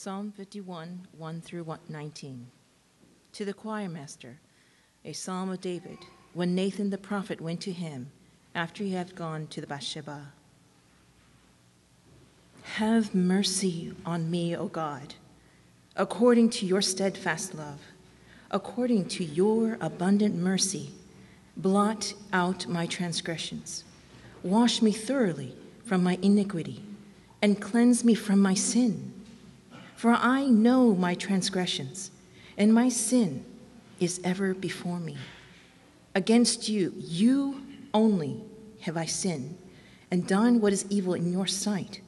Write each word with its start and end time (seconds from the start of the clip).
Psalm 0.00 0.32
51, 0.36 1.08
1 1.18 1.40
through 1.40 1.76
19. 1.88 2.46
To 3.32 3.44
the 3.44 3.52
choir 3.52 3.88
master, 3.88 4.38
a 5.04 5.12
psalm 5.12 5.50
of 5.50 5.60
David, 5.60 5.98
when 6.34 6.54
Nathan 6.54 6.90
the 6.90 6.96
prophet 6.96 7.40
went 7.40 7.60
to 7.62 7.72
him 7.72 8.12
after 8.54 8.84
he 8.84 8.92
had 8.92 9.16
gone 9.16 9.48
to 9.48 9.60
the 9.60 9.66
Bathsheba. 9.66 10.34
Have 12.76 13.12
mercy 13.12 13.92
on 14.06 14.30
me, 14.30 14.56
O 14.56 14.68
God, 14.68 15.16
according 15.96 16.50
to 16.50 16.64
your 16.64 16.80
steadfast 16.80 17.56
love, 17.56 17.80
according 18.52 19.06
to 19.06 19.24
your 19.24 19.78
abundant 19.80 20.36
mercy. 20.36 20.92
Blot 21.56 22.14
out 22.32 22.68
my 22.68 22.86
transgressions. 22.86 23.82
Wash 24.44 24.80
me 24.80 24.92
thoroughly 24.92 25.56
from 25.84 26.04
my 26.04 26.20
iniquity, 26.22 26.84
and 27.42 27.60
cleanse 27.60 28.04
me 28.04 28.14
from 28.14 28.38
my 28.38 28.54
sin. 28.54 29.17
For 29.98 30.12
I 30.12 30.44
know 30.44 30.94
my 30.94 31.16
transgressions, 31.16 32.12
and 32.56 32.72
my 32.72 32.88
sin 32.88 33.44
is 33.98 34.20
ever 34.22 34.54
before 34.54 35.00
me. 35.00 35.16
Against 36.14 36.68
you, 36.68 36.94
you 36.96 37.60
only, 37.92 38.40
have 38.82 38.96
I 38.96 39.06
sinned, 39.06 39.58
and 40.12 40.24
done 40.24 40.60
what 40.60 40.72
is 40.72 40.86
evil 40.88 41.14
in 41.14 41.32
your 41.32 41.48
sight, 41.48 42.00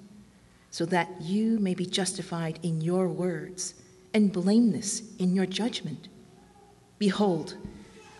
so 0.71 0.87
that 0.87 1.21
you 1.21 1.59
may 1.59 1.75
be 1.75 1.85
justified 1.85 2.61
in 2.63 2.81
your 2.81 3.09
words, 3.09 3.75
and 4.15 4.33
blameless 4.33 5.03
in 5.19 5.35
your 5.35 5.47
judgment. 5.47 6.07
Behold, 7.01 7.57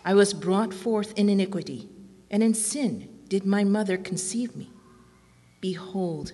I 0.03 0.15
was 0.15 0.33
brought 0.33 0.73
forth 0.73 1.17
in 1.17 1.29
iniquity, 1.29 1.87
and 2.29 2.43
in 2.43 2.55
sin 2.55 3.07
did 3.29 3.45
my 3.45 3.63
mother 3.63 3.95
conceive 3.95 4.53
me. 4.53 4.69
Behold, 5.61 6.33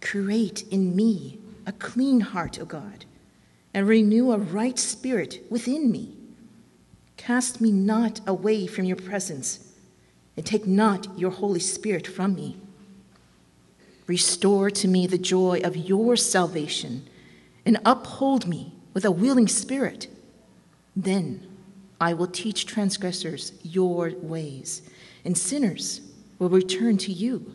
Create 0.00 0.64
in 0.70 0.94
me 0.94 1.38
a 1.66 1.72
clean 1.72 2.20
heart, 2.20 2.58
O 2.60 2.64
God, 2.64 3.04
and 3.74 3.86
renew 3.86 4.32
a 4.32 4.38
right 4.38 4.78
spirit 4.78 5.44
within 5.50 5.90
me. 5.90 6.16
Cast 7.16 7.60
me 7.60 7.70
not 7.72 8.20
away 8.26 8.66
from 8.66 8.84
your 8.84 8.96
presence, 8.96 9.72
and 10.36 10.46
take 10.46 10.66
not 10.66 11.18
your 11.18 11.30
Holy 11.30 11.60
Spirit 11.60 12.06
from 12.06 12.34
me. 12.34 12.56
Restore 14.06 14.70
to 14.70 14.88
me 14.88 15.06
the 15.06 15.18
joy 15.18 15.60
of 15.62 15.76
your 15.76 16.16
salvation, 16.16 17.06
and 17.66 17.78
uphold 17.84 18.46
me 18.46 18.72
with 18.94 19.04
a 19.04 19.10
willing 19.10 19.48
spirit. 19.48 20.06
Then 20.96 21.46
I 22.00 22.14
will 22.14 22.28
teach 22.28 22.64
transgressors 22.64 23.52
your 23.62 24.12
ways, 24.22 24.82
and 25.24 25.36
sinners 25.36 26.00
will 26.38 26.48
return 26.48 26.96
to 26.98 27.12
you. 27.12 27.54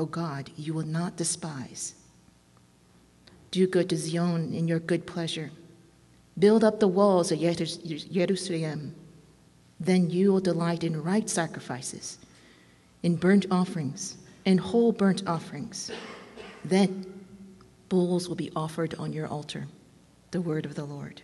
O 0.00 0.06
God, 0.06 0.50
you 0.56 0.72
will 0.72 0.86
not 0.86 1.18
despise. 1.18 1.94
Do 3.50 3.66
good 3.66 3.90
to 3.90 3.98
Zion 3.98 4.54
in 4.54 4.66
your 4.66 4.78
good 4.78 5.06
pleasure. 5.06 5.50
Build 6.38 6.64
up 6.64 6.80
the 6.80 6.88
walls 6.88 7.30
of 7.30 7.38
Jerusalem. 7.38 8.94
Then 9.78 10.08
you 10.08 10.32
will 10.32 10.40
delight 10.40 10.84
in 10.84 11.02
right 11.02 11.28
sacrifices, 11.28 12.16
in 13.02 13.16
burnt 13.16 13.44
offerings, 13.50 14.16
and 14.46 14.58
whole 14.58 14.92
burnt 14.92 15.26
offerings. 15.26 15.90
Then 16.64 17.04
bulls 17.90 18.26
will 18.26 18.36
be 18.36 18.52
offered 18.56 18.94
on 18.94 19.12
your 19.12 19.26
altar. 19.26 19.66
The 20.30 20.40
word 20.40 20.64
of 20.64 20.76
the 20.76 20.84
Lord. 20.86 21.20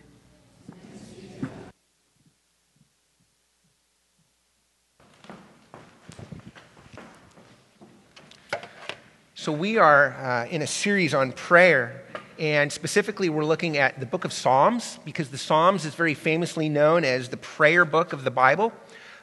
So, 9.47 9.53
we 9.53 9.77
are 9.77 10.11
uh, 10.11 10.45
in 10.47 10.61
a 10.61 10.67
series 10.67 11.13
on 11.13 11.31
prayer, 11.31 12.03
and 12.37 12.69
specifically, 12.69 13.29
we're 13.29 13.45
looking 13.45 13.77
at 13.77 13.97
the 13.97 14.05
book 14.05 14.25
of 14.25 14.33
Psalms 14.33 14.99
because 15.05 15.29
the 15.29 15.37
Psalms 15.37 15.85
is 15.85 15.95
very 15.95 16.15
famously 16.15 16.67
known 16.67 17.05
as 17.05 17.29
the 17.29 17.37
prayer 17.37 17.85
book 17.85 18.11
of 18.11 18.25
the 18.25 18.29
Bible. 18.29 18.73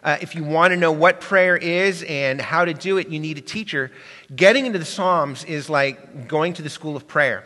Uh, 0.03 0.17
if 0.23 0.35
you 0.35 0.43
want 0.43 0.73
to 0.73 0.79
know 0.79 0.93
what 0.93 1.21
prayer 1.21 1.59
is 1.59 2.03
and 2.05 2.41
how 2.41 2.65
to 2.65 2.73
do 2.73 2.97
it, 2.97 3.09
you 3.11 3.21
need 3.21 3.37
a 3.37 3.43
teacher. 3.43 3.93
Getting 4.35 4.65
into 4.65 4.79
the 4.79 4.87
Psalms 4.87 5.45
is 5.45 5.69
like 5.69 6.27
going 6.27 6.55
to 6.55 6.63
the 6.63 6.71
school 6.71 6.97
of 6.97 7.07
prayer. 7.07 7.45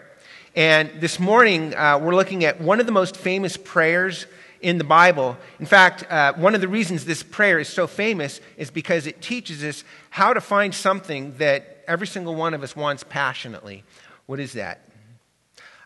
And 0.54 1.00
this 1.00 1.18
morning, 1.18 1.74
uh, 1.74 1.98
we're 1.98 2.14
looking 2.14 2.44
at 2.44 2.60
one 2.60 2.78
of 2.78 2.86
the 2.86 2.92
most 2.92 3.16
famous 3.16 3.56
prayers 3.56 4.26
in 4.60 4.78
the 4.78 4.84
Bible. 4.84 5.36
In 5.60 5.66
fact, 5.66 6.04
uh, 6.10 6.32
one 6.34 6.54
of 6.54 6.60
the 6.60 6.68
reasons 6.68 7.04
this 7.04 7.22
prayer 7.22 7.58
is 7.58 7.68
so 7.68 7.86
famous 7.86 8.40
is 8.56 8.70
because 8.70 9.06
it 9.06 9.22
teaches 9.22 9.62
us 9.62 9.84
how 10.10 10.32
to 10.32 10.40
find 10.40 10.74
something 10.74 11.34
that 11.38 11.84
every 11.86 12.06
single 12.06 12.34
one 12.34 12.54
of 12.54 12.62
us 12.62 12.74
wants 12.74 13.04
passionately. 13.04 13.84
What 14.26 14.40
is 14.40 14.52
that? 14.54 14.88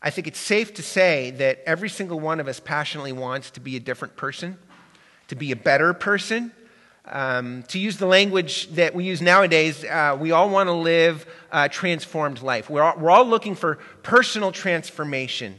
I 0.03 0.11
think 0.11 0.27
it's 0.27 0.39
safe 0.39 0.75
to 0.75 0.83
say 0.83 1.31
that 1.33 1.63
every 1.65 1.89
single 1.89 2.19
one 2.19 2.41
of 2.41 2.49
us 2.49 2.59
passionately 2.59 3.13
wants 3.13 3.51
to 3.53 3.61
be 3.61 3.77
a 3.77 3.81
different 3.81 4.17
person, 4.17 4.59
to 5.29 5.37
be 5.37 5.53
a 5.53 5.57
better 5.57 5.95
person. 5.95 6.53
Um, 7.05 7.65
to 7.65 7.81
use 7.81 7.99
the 7.99 8.07
language 8.07 8.69
that 8.75 8.95
we 8.95 9.05
use 9.05 9.21
nowadays, 9.21 9.85
uh, 9.85 10.17
we 10.19 10.31
all 10.31 10.49
want 10.49 10.69
to 10.69 10.73
live 10.73 11.27
a 11.51 11.69
transformed 11.69 12.43
life. 12.43 12.71
We're 12.71 12.83
all, 12.83 12.97
we're 12.97 13.11
all 13.11 13.25
looking 13.25 13.57
for 13.57 13.81
personal 14.05 14.53
transformation. 14.53 15.59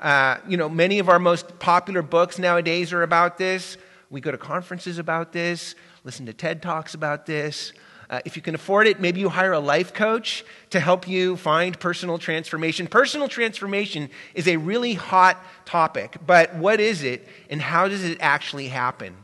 Uh, 0.00 0.38
you 0.48 0.56
know, 0.56 0.68
many 0.68 0.98
of 0.98 1.08
our 1.08 1.18
most 1.18 1.58
popular 1.58 2.00
books 2.00 2.38
nowadays 2.38 2.92
are 2.92 3.02
about 3.02 3.36
this. 3.36 3.76
We 4.08 4.20
go 4.20 4.30
to 4.30 4.38
conferences 4.38 4.98
about 4.98 5.32
this, 5.32 5.74
listen 6.04 6.26
to 6.26 6.32
TED 6.32 6.62
Talks 6.62 6.94
about 6.94 7.26
this. 7.26 7.72
Uh, 8.08 8.20
if 8.24 8.34
you 8.34 8.42
can 8.42 8.56
afford 8.56 8.88
it, 8.88 8.98
maybe 8.98 9.20
you 9.20 9.28
hire 9.28 9.52
a 9.52 9.60
life 9.60 9.94
coach 9.94 10.44
to 10.70 10.80
help 10.80 11.06
you 11.06 11.36
find 11.36 11.78
personal 11.78 12.18
transformation. 12.18 12.88
Personal 12.88 13.28
transformation 13.28 14.10
is 14.34 14.48
a 14.48 14.56
really 14.56 14.94
hot 14.94 15.40
topic, 15.64 16.16
but 16.26 16.52
what 16.56 16.80
is 16.80 17.04
it 17.04 17.28
and 17.50 17.62
how 17.62 17.86
does 17.86 18.02
it 18.02 18.18
actually 18.20 18.66
happen? 18.66 19.14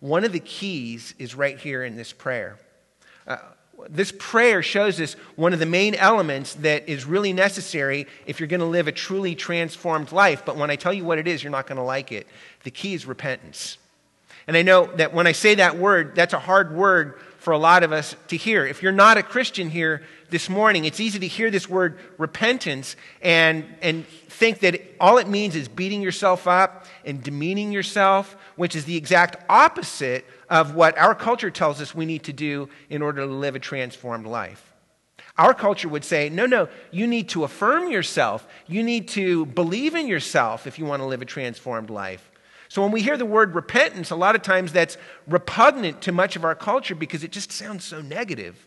One 0.00 0.24
of 0.24 0.32
the 0.32 0.40
keys 0.40 1.14
is 1.18 1.34
right 1.34 1.58
here 1.58 1.84
in 1.84 1.96
this 1.96 2.14
prayer. 2.14 2.56
Uh, 3.26 3.38
this 3.88 4.12
prayer 4.18 4.62
shows 4.62 5.00
us 5.00 5.14
one 5.36 5.52
of 5.52 5.58
the 5.58 5.66
main 5.66 5.94
elements 5.94 6.54
that 6.56 6.88
is 6.88 7.04
really 7.04 7.32
necessary 7.32 8.06
if 8.26 8.40
you're 8.40 8.46
going 8.46 8.60
to 8.60 8.66
live 8.66 8.88
a 8.88 8.92
truly 8.92 9.34
transformed 9.34 10.12
life. 10.12 10.44
But 10.44 10.56
when 10.56 10.70
I 10.70 10.76
tell 10.76 10.92
you 10.92 11.04
what 11.04 11.18
it 11.18 11.28
is, 11.28 11.42
you're 11.42 11.50
not 11.50 11.66
going 11.66 11.76
to 11.76 11.84
like 11.84 12.12
it. 12.12 12.26
The 12.62 12.70
key 12.70 12.94
is 12.94 13.06
repentance. 13.06 13.78
And 14.46 14.56
I 14.56 14.62
know 14.62 14.86
that 14.96 15.14
when 15.14 15.26
I 15.26 15.32
say 15.32 15.56
that 15.56 15.78
word, 15.78 16.14
that's 16.14 16.34
a 16.34 16.38
hard 16.38 16.74
word 16.74 17.18
for 17.38 17.52
a 17.52 17.58
lot 17.58 17.82
of 17.82 17.92
us 17.92 18.16
to 18.28 18.36
hear. 18.36 18.66
If 18.66 18.82
you're 18.82 18.92
not 18.92 19.18
a 19.18 19.22
Christian 19.22 19.70
here 19.70 20.02
this 20.34 20.48
morning, 20.48 20.84
it's 20.84 20.98
easy 20.98 21.20
to 21.20 21.28
hear 21.28 21.48
this 21.48 21.68
word 21.68 21.96
repentance 22.18 22.96
and, 23.22 23.64
and 23.80 24.04
think 24.04 24.58
that 24.58 24.82
all 24.98 25.18
it 25.18 25.28
means 25.28 25.54
is 25.54 25.68
beating 25.68 26.02
yourself 26.02 26.48
up 26.48 26.86
and 27.04 27.22
demeaning 27.22 27.70
yourself, 27.70 28.36
which 28.56 28.74
is 28.74 28.84
the 28.84 28.96
exact 28.96 29.36
opposite 29.48 30.24
of 30.50 30.74
what 30.74 30.98
our 30.98 31.14
culture 31.14 31.52
tells 31.52 31.80
us 31.80 31.94
we 31.94 32.04
need 32.04 32.24
to 32.24 32.32
do 32.32 32.68
in 32.90 33.00
order 33.00 33.20
to 33.20 33.32
live 33.32 33.54
a 33.54 33.60
transformed 33.60 34.26
life. 34.26 34.74
Our 35.38 35.54
culture 35.54 35.88
would 35.88 36.04
say, 36.04 36.30
no, 36.30 36.46
no, 36.46 36.68
you 36.90 37.06
need 37.06 37.28
to 37.28 37.44
affirm 37.44 37.88
yourself. 37.88 38.44
You 38.66 38.82
need 38.82 39.06
to 39.10 39.46
believe 39.46 39.94
in 39.94 40.08
yourself 40.08 40.66
if 40.66 40.80
you 40.80 40.84
want 40.84 41.00
to 41.00 41.06
live 41.06 41.22
a 41.22 41.26
transformed 41.26 41.90
life. 41.90 42.28
So 42.68 42.82
when 42.82 42.90
we 42.90 43.02
hear 43.02 43.16
the 43.16 43.24
word 43.24 43.54
repentance, 43.54 44.10
a 44.10 44.16
lot 44.16 44.34
of 44.34 44.42
times 44.42 44.72
that's 44.72 44.96
repugnant 45.28 46.02
to 46.02 46.10
much 46.10 46.34
of 46.34 46.44
our 46.44 46.56
culture 46.56 46.96
because 46.96 47.22
it 47.22 47.30
just 47.30 47.52
sounds 47.52 47.84
so 47.84 48.02
negative. 48.02 48.66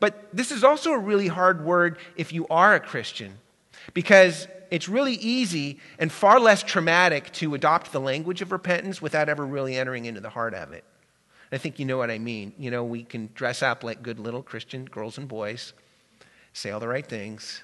But 0.00 0.28
this 0.32 0.50
is 0.50 0.64
also 0.64 0.92
a 0.92 0.98
really 0.98 1.28
hard 1.28 1.64
word 1.64 1.98
if 2.16 2.32
you 2.32 2.46
are 2.48 2.74
a 2.74 2.80
Christian. 2.80 3.38
Because 3.94 4.48
it's 4.70 4.88
really 4.88 5.14
easy 5.14 5.78
and 5.98 6.10
far 6.10 6.40
less 6.40 6.62
traumatic 6.62 7.32
to 7.34 7.54
adopt 7.54 7.92
the 7.92 8.00
language 8.00 8.42
of 8.42 8.52
repentance 8.52 9.00
without 9.00 9.28
ever 9.28 9.46
really 9.46 9.76
entering 9.76 10.06
into 10.06 10.20
the 10.20 10.30
heart 10.30 10.54
of 10.54 10.72
it. 10.72 10.84
I 11.52 11.58
think 11.58 11.78
you 11.78 11.84
know 11.84 11.98
what 11.98 12.10
I 12.10 12.18
mean. 12.18 12.52
You 12.58 12.70
know, 12.70 12.84
we 12.84 13.04
can 13.04 13.30
dress 13.34 13.62
up 13.62 13.84
like 13.84 14.02
good 14.02 14.18
little 14.18 14.42
Christian 14.42 14.84
girls 14.84 15.18
and 15.18 15.28
boys, 15.28 15.72
say 16.52 16.70
all 16.70 16.80
the 16.80 16.88
right 16.88 17.06
things, 17.06 17.62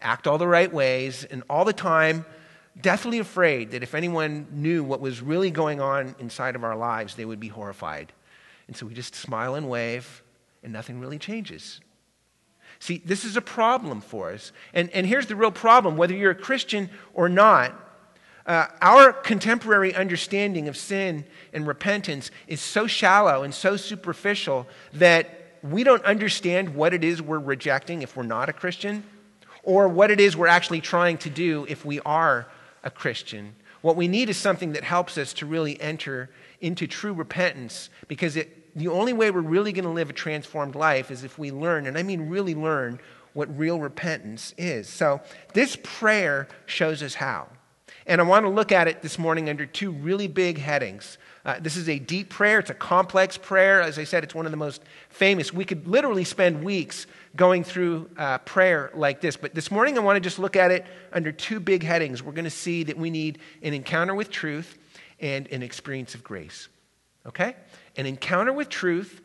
act 0.00 0.26
all 0.26 0.38
the 0.38 0.46
right 0.46 0.72
ways, 0.72 1.24
and 1.24 1.42
all 1.50 1.64
the 1.64 1.72
time 1.72 2.24
deathly 2.80 3.18
afraid 3.18 3.70
that 3.70 3.82
if 3.82 3.94
anyone 3.94 4.46
knew 4.50 4.82
what 4.82 5.00
was 5.00 5.20
really 5.20 5.50
going 5.50 5.80
on 5.80 6.14
inside 6.18 6.56
of 6.56 6.64
our 6.64 6.76
lives, 6.76 7.14
they 7.14 7.24
would 7.24 7.40
be 7.40 7.48
horrified. 7.48 8.12
And 8.66 8.76
so 8.76 8.86
we 8.86 8.94
just 8.94 9.14
smile 9.14 9.54
and 9.54 9.68
wave, 9.68 10.22
and 10.64 10.72
nothing 10.72 10.98
really 10.98 11.18
changes. 11.18 11.80
See, 12.80 13.02
this 13.04 13.24
is 13.24 13.36
a 13.36 13.40
problem 13.40 14.00
for 14.00 14.32
us. 14.32 14.52
And, 14.72 14.90
and 14.90 15.06
here's 15.06 15.26
the 15.26 15.36
real 15.36 15.52
problem 15.52 15.96
whether 15.96 16.14
you're 16.14 16.32
a 16.32 16.34
Christian 16.34 16.90
or 17.12 17.28
not, 17.28 17.72
uh, 18.46 18.66
our 18.82 19.12
contemporary 19.12 19.94
understanding 19.94 20.68
of 20.68 20.76
sin 20.76 21.24
and 21.52 21.66
repentance 21.66 22.30
is 22.46 22.60
so 22.60 22.86
shallow 22.86 23.42
and 23.42 23.54
so 23.54 23.76
superficial 23.76 24.66
that 24.92 25.58
we 25.62 25.82
don't 25.82 26.04
understand 26.04 26.74
what 26.74 26.92
it 26.92 27.02
is 27.02 27.22
we're 27.22 27.38
rejecting 27.38 28.02
if 28.02 28.16
we're 28.16 28.22
not 28.22 28.50
a 28.50 28.52
Christian, 28.52 29.02
or 29.62 29.88
what 29.88 30.10
it 30.10 30.20
is 30.20 30.36
we're 30.36 30.46
actually 30.46 30.82
trying 30.82 31.16
to 31.18 31.30
do 31.30 31.64
if 31.70 31.86
we 31.86 32.00
are 32.00 32.46
a 32.82 32.90
Christian. 32.90 33.54
What 33.80 33.96
we 33.96 34.08
need 34.08 34.28
is 34.28 34.36
something 34.36 34.72
that 34.72 34.84
helps 34.84 35.16
us 35.16 35.32
to 35.34 35.46
really 35.46 35.80
enter 35.80 36.28
into 36.60 36.86
true 36.86 37.14
repentance 37.14 37.88
because 38.08 38.36
it, 38.36 38.63
the 38.76 38.88
only 38.88 39.12
way 39.12 39.30
we're 39.30 39.40
really 39.40 39.72
going 39.72 39.84
to 39.84 39.90
live 39.90 40.10
a 40.10 40.12
transformed 40.12 40.74
life 40.74 41.10
is 41.10 41.24
if 41.24 41.38
we 41.38 41.50
learn, 41.50 41.86
and 41.86 41.96
I 41.96 42.02
mean 42.02 42.28
really 42.28 42.54
learn, 42.54 42.98
what 43.32 43.56
real 43.58 43.78
repentance 43.78 44.54
is. 44.56 44.88
So 44.88 45.20
this 45.52 45.76
prayer 45.82 46.48
shows 46.66 47.02
us 47.02 47.14
how. 47.14 47.48
And 48.06 48.20
I 48.20 48.24
want 48.24 48.44
to 48.44 48.50
look 48.50 48.70
at 48.70 48.86
it 48.86 49.02
this 49.02 49.18
morning 49.18 49.48
under 49.48 49.66
two 49.66 49.90
really 49.90 50.28
big 50.28 50.58
headings. 50.58 51.18
Uh, 51.44 51.58
this 51.60 51.76
is 51.76 51.88
a 51.88 51.98
deep 51.98 52.30
prayer. 52.30 52.58
It's 52.58 52.70
a 52.70 52.74
complex 52.74 53.36
prayer. 53.38 53.80
As 53.80 53.98
I 53.98 54.04
said, 54.04 54.24
it's 54.24 54.34
one 54.34 54.46
of 54.46 54.50
the 54.50 54.58
most 54.58 54.82
famous. 55.08 55.52
We 55.52 55.64
could 55.64 55.86
literally 55.86 56.24
spend 56.24 56.62
weeks 56.62 57.06
going 57.36 57.64
through 57.64 58.10
uh, 58.16 58.38
prayer 58.38 58.90
like 58.94 59.20
this. 59.20 59.36
But 59.36 59.54
this 59.54 59.70
morning, 59.70 59.96
I 59.96 60.00
want 60.00 60.16
to 60.16 60.20
just 60.20 60.38
look 60.38 60.56
at 60.56 60.70
it 60.70 60.86
under 61.12 61.32
two 61.32 61.60
big 61.60 61.82
headings. 61.82 62.22
We're 62.22 62.32
going 62.32 62.44
to 62.44 62.50
see 62.50 62.84
that 62.84 62.96
we 62.96 63.10
need 63.10 63.38
an 63.62 63.74
encounter 63.74 64.14
with 64.14 64.30
truth 64.30 64.78
and 65.20 65.46
an 65.48 65.62
experience 65.62 66.14
of 66.14 66.22
grace. 66.22 66.68
Okay? 67.26 67.56
An 67.96 68.06
encounter 68.06 68.52
with 68.52 68.68
truth 68.68 69.20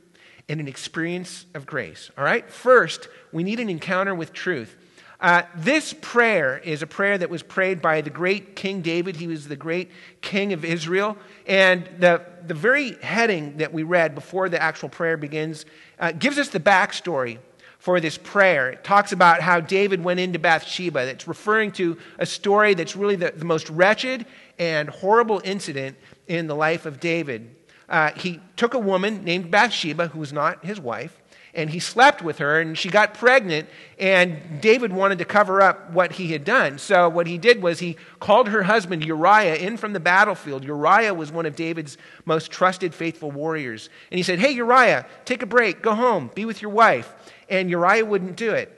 and 0.47 0.59
an 0.59 0.67
experience 0.67 1.45
of 1.53 1.65
grace. 1.65 2.11
All 2.17 2.23
right? 2.23 2.49
First, 2.49 3.07
we 3.31 3.43
need 3.43 3.59
an 3.59 3.69
encounter 3.69 4.15
with 4.15 4.33
truth. 4.33 4.75
Uh, 5.21 5.41
this 5.53 5.93
prayer 5.99 6.59
is 6.59 6.81
a 6.81 6.87
prayer 6.87 7.17
that 7.17 7.29
was 7.29 7.43
prayed 7.43 7.81
by 7.81 7.99
the 7.99 8.09
great 8.09 8.55
King 8.55 8.81
David. 8.81 9.17
He 9.17 9.27
was 9.27 9.47
the 9.47 9.55
great 9.57 9.91
king 10.21 10.53
of 10.53 10.63
Israel. 10.63 11.17
And 11.45 11.89
the, 11.99 12.21
the 12.47 12.53
very 12.53 12.93
heading 13.01 13.57
that 13.57 13.73
we 13.73 13.83
read 13.83 14.15
before 14.15 14.47
the 14.47 14.61
actual 14.61 14.87
prayer 14.87 15.17
begins 15.17 15.65
uh, 15.99 16.13
gives 16.13 16.37
us 16.37 16.47
the 16.47 16.59
backstory 16.59 17.37
for 17.79 17.99
this 17.99 18.17
prayer. 18.17 18.69
It 18.71 18.83
talks 18.83 19.11
about 19.11 19.41
how 19.41 19.59
David 19.59 20.01
went 20.03 20.21
into 20.21 20.39
Bathsheba. 20.39 20.99
It's 21.07 21.27
referring 21.27 21.71
to 21.73 21.97
a 22.17 22.25
story 22.25 22.73
that's 22.73 22.95
really 22.95 23.15
the, 23.17 23.33
the 23.35 23.45
most 23.45 23.69
wretched 23.69 24.25
and 24.57 24.89
horrible 24.89 25.41
incident 25.43 25.97
in 26.27 26.47
the 26.47 26.55
life 26.55 26.85
of 26.85 26.99
David. 27.01 27.55
Uh, 27.89 28.11
he 28.11 28.39
took 28.55 28.73
a 28.73 28.79
woman 28.79 29.23
named 29.23 29.49
Bathsheba, 29.49 30.09
who 30.09 30.19
was 30.19 30.31
not 30.31 30.63
his 30.63 30.79
wife, 30.79 31.19
and 31.53 31.69
he 31.69 31.79
slept 31.79 32.21
with 32.21 32.37
her 32.37 32.59
and 32.59 32.77
she 32.77 32.89
got 32.89 33.13
pregnant 33.13 33.67
and 33.97 34.61
david 34.61 34.93
wanted 34.93 35.17
to 35.17 35.25
cover 35.25 35.61
up 35.61 35.91
what 35.91 36.13
he 36.13 36.31
had 36.31 36.43
done. 36.43 36.77
So 36.77 37.09
what 37.09 37.27
he 37.27 37.37
did 37.37 37.61
was 37.61 37.79
he 37.79 37.97
called 38.19 38.49
her 38.49 38.63
husband 38.63 39.03
uriah 39.03 39.55
in 39.55 39.77
from 39.77 39.93
the 39.93 39.99
battlefield. 39.99 40.63
Uriah 40.63 41.13
was 41.13 41.31
one 41.31 41.45
of 41.45 41.55
david's 41.55 41.97
most 42.25 42.51
trusted 42.51 42.93
faithful 42.93 43.31
warriors. 43.31 43.89
And 44.11 44.17
he 44.17 44.23
said 44.23 44.39
hey 44.39 44.51
uriah 44.51 45.05
take 45.25 45.41
a 45.41 45.47
break. 45.47 45.81
Go 45.81 45.95
home. 45.95 46.29
Be 46.35 46.45
with 46.45 46.61
your 46.61 46.71
wife. 46.71 47.11
And 47.49 47.69
uriah 47.69 48.05
wouldn't 48.05 48.35
do 48.35 48.51
it. 48.51 48.75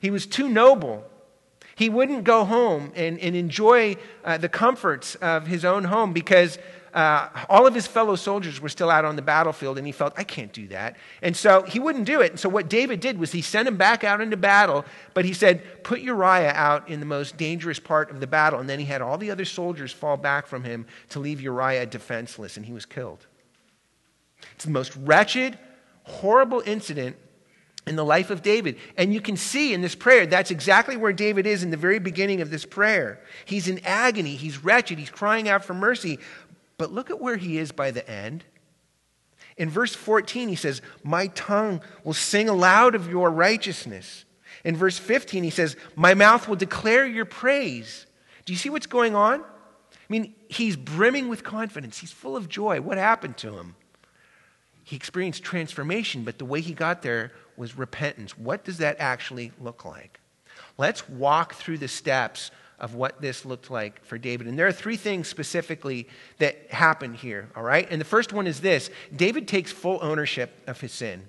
He 0.00 0.10
was 0.10 0.26
too 0.26 0.48
noble. 0.48 1.04
He 1.74 1.90
wouldn't 1.90 2.24
go 2.24 2.44
home 2.44 2.92
and, 2.94 3.18
and 3.20 3.36
enjoy 3.36 3.96
uh, 4.24 4.38
the 4.38 4.48
comforts 4.48 5.14
of 5.16 5.46
his 5.46 5.64
own 5.64 5.84
home 5.84 6.14
because 6.14 6.58
uh, 6.96 7.28
all 7.50 7.66
of 7.66 7.74
his 7.74 7.86
fellow 7.86 8.16
soldiers 8.16 8.58
were 8.58 8.70
still 8.70 8.88
out 8.88 9.04
on 9.04 9.16
the 9.16 9.22
battlefield, 9.22 9.76
and 9.76 9.86
he 9.86 9.92
felt, 9.92 10.14
I 10.16 10.24
can't 10.24 10.50
do 10.50 10.66
that. 10.68 10.96
And 11.20 11.36
so 11.36 11.60
he 11.62 11.78
wouldn't 11.78 12.06
do 12.06 12.22
it. 12.22 12.30
And 12.30 12.40
so 12.40 12.48
what 12.48 12.70
David 12.70 13.00
did 13.00 13.18
was 13.18 13.32
he 13.32 13.42
sent 13.42 13.68
him 13.68 13.76
back 13.76 14.02
out 14.02 14.22
into 14.22 14.38
battle, 14.38 14.82
but 15.12 15.26
he 15.26 15.34
said, 15.34 15.84
Put 15.84 16.00
Uriah 16.00 16.52
out 16.54 16.88
in 16.88 16.98
the 16.98 17.06
most 17.06 17.36
dangerous 17.36 17.78
part 17.78 18.10
of 18.10 18.18
the 18.18 18.26
battle. 18.26 18.60
And 18.60 18.68
then 18.68 18.78
he 18.78 18.86
had 18.86 19.02
all 19.02 19.18
the 19.18 19.30
other 19.30 19.44
soldiers 19.44 19.92
fall 19.92 20.16
back 20.16 20.46
from 20.46 20.64
him 20.64 20.86
to 21.10 21.20
leave 21.20 21.38
Uriah 21.38 21.84
defenseless, 21.84 22.56
and 22.56 22.64
he 22.64 22.72
was 22.72 22.86
killed. 22.86 23.26
It's 24.54 24.64
the 24.64 24.70
most 24.70 24.96
wretched, 24.96 25.58
horrible 26.04 26.62
incident 26.64 27.16
in 27.86 27.94
the 27.94 28.04
life 28.04 28.30
of 28.30 28.42
David. 28.42 28.78
And 28.96 29.14
you 29.14 29.20
can 29.20 29.36
see 29.36 29.72
in 29.72 29.80
this 29.80 29.94
prayer, 29.94 30.26
that's 30.26 30.50
exactly 30.50 30.96
where 30.96 31.12
David 31.12 31.46
is 31.46 31.62
in 31.62 31.70
the 31.70 31.76
very 31.76 32.00
beginning 32.00 32.40
of 32.40 32.50
this 32.50 32.64
prayer. 32.64 33.20
He's 33.44 33.68
in 33.68 33.80
agony, 33.84 34.34
he's 34.34 34.64
wretched, 34.64 34.98
he's 34.98 35.10
crying 35.10 35.48
out 35.48 35.64
for 35.64 35.72
mercy. 35.72 36.18
But 36.78 36.92
look 36.92 37.10
at 37.10 37.20
where 37.20 37.36
he 37.36 37.58
is 37.58 37.72
by 37.72 37.90
the 37.90 38.08
end. 38.08 38.44
In 39.56 39.70
verse 39.70 39.94
14, 39.94 40.48
he 40.48 40.56
says, 40.56 40.82
My 41.02 41.28
tongue 41.28 41.80
will 42.04 42.12
sing 42.12 42.48
aloud 42.48 42.94
of 42.94 43.08
your 43.08 43.30
righteousness. 43.30 44.24
In 44.64 44.76
verse 44.76 44.98
15, 44.98 45.44
he 45.44 45.50
says, 45.50 45.76
My 45.94 46.14
mouth 46.14 46.48
will 46.48 46.56
declare 46.56 47.06
your 47.06 47.24
praise. 47.24 48.06
Do 48.44 48.52
you 48.52 48.58
see 48.58 48.70
what's 48.70 48.86
going 48.86 49.14
on? 49.14 49.40
I 49.40 50.12
mean, 50.12 50.34
he's 50.48 50.76
brimming 50.76 51.28
with 51.28 51.42
confidence. 51.42 51.98
He's 51.98 52.12
full 52.12 52.36
of 52.36 52.48
joy. 52.48 52.80
What 52.80 52.98
happened 52.98 53.36
to 53.38 53.56
him? 53.56 53.76
He 54.84 54.94
experienced 54.94 55.42
transformation, 55.42 56.22
but 56.22 56.38
the 56.38 56.44
way 56.44 56.60
he 56.60 56.72
got 56.72 57.02
there 57.02 57.32
was 57.56 57.76
repentance. 57.76 58.38
What 58.38 58.64
does 58.64 58.78
that 58.78 58.96
actually 59.00 59.50
look 59.60 59.84
like? 59.84 60.20
Let's 60.78 61.08
walk 61.08 61.54
through 61.54 61.78
the 61.78 61.88
steps 61.88 62.50
of 62.78 62.94
what 62.94 63.20
this 63.20 63.44
looked 63.44 63.70
like 63.70 64.04
for 64.04 64.18
David. 64.18 64.46
And 64.46 64.58
there 64.58 64.66
are 64.66 64.72
three 64.72 64.96
things 64.96 65.28
specifically 65.28 66.08
that 66.38 66.70
happen 66.70 67.14
here, 67.14 67.48
all 67.56 67.62
right? 67.62 67.86
And 67.90 68.00
the 68.00 68.04
first 68.04 68.32
one 68.32 68.46
is 68.46 68.60
this 68.60 68.90
David 69.14 69.48
takes 69.48 69.72
full 69.72 69.98
ownership 70.02 70.62
of 70.66 70.80
his 70.80 70.92
sin. 70.92 71.28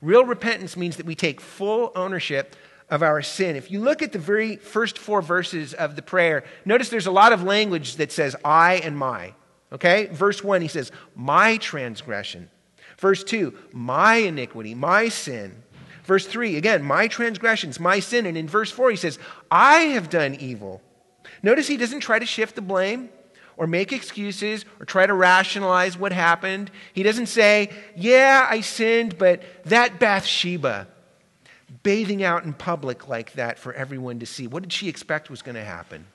Real 0.00 0.24
repentance 0.24 0.76
means 0.76 0.96
that 0.96 1.06
we 1.06 1.14
take 1.14 1.40
full 1.40 1.90
ownership 1.96 2.56
of 2.90 3.02
our 3.02 3.22
sin. 3.22 3.56
If 3.56 3.70
you 3.70 3.80
look 3.80 4.02
at 4.02 4.12
the 4.12 4.18
very 4.18 4.56
first 4.56 4.98
four 4.98 5.22
verses 5.22 5.74
of 5.74 5.96
the 5.96 6.02
prayer, 6.02 6.44
notice 6.64 6.90
there's 6.90 7.06
a 7.06 7.10
lot 7.10 7.32
of 7.32 7.42
language 7.42 7.96
that 7.96 8.12
says 8.12 8.36
I 8.44 8.74
and 8.76 8.96
my. 8.96 9.34
Okay? 9.72 10.06
Verse 10.06 10.44
1, 10.44 10.62
he 10.62 10.68
says, 10.68 10.92
My 11.16 11.56
transgression. 11.56 12.50
Verse 12.98 13.24
2, 13.24 13.52
my 13.72 14.16
iniquity, 14.16 14.74
my 14.74 15.08
sin. 15.08 15.63
Verse 16.04 16.26
3, 16.26 16.56
again, 16.56 16.82
my 16.82 17.08
transgressions, 17.08 17.80
my 17.80 17.98
sin. 17.98 18.26
And 18.26 18.36
in 18.36 18.46
verse 18.46 18.70
4, 18.70 18.90
he 18.90 18.96
says, 18.96 19.18
I 19.50 19.76
have 19.94 20.10
done 20.10 20.34
evil. 20.34 20.82
Notice 21.42 21.66
he 21.66 21.76
doesn't 21.76 22.00
try 22.00 22.18
to 22.18 22.26
shift 22.26 22.54
the 22.54 22.62
blame 22.62 23.08
or 23.56 23.66
make 23.66 23.92
excuses 23.92 24.64
or 24.80 24.84
try 24.84 25.06
to 25.06 25.14
rationalize 25.14 25.96
what 25.96 26.12
happened. 26.12 26.70
He 26.92 27.02
doesn't 27.02 27.26
say, 27.26 27.70
Yeah, 27.96 28.46
I 28.48 28.60
sinned, 28.60 29.16
but 29.16 29.42
that 29.64 29.98
Bathsheba, 29.98 30.88
bathing 31.82 32.22
out 32.22 32.44
in 32.44 32.52
public 32.52 33.08
like 33.08 33.32
that 33.34 33.58
for 33.58 33.72
everyone 33.72 34.20
to 34.20 34.26
see, 34.26 34.46
what 34.46 34.62
did 34.62 34.72
she 34.72 34.88
expect 34.88 35.30
was 35.30 35.42
going 35.42 35.54
to 35.54 35.64
happen? 35.64 36.06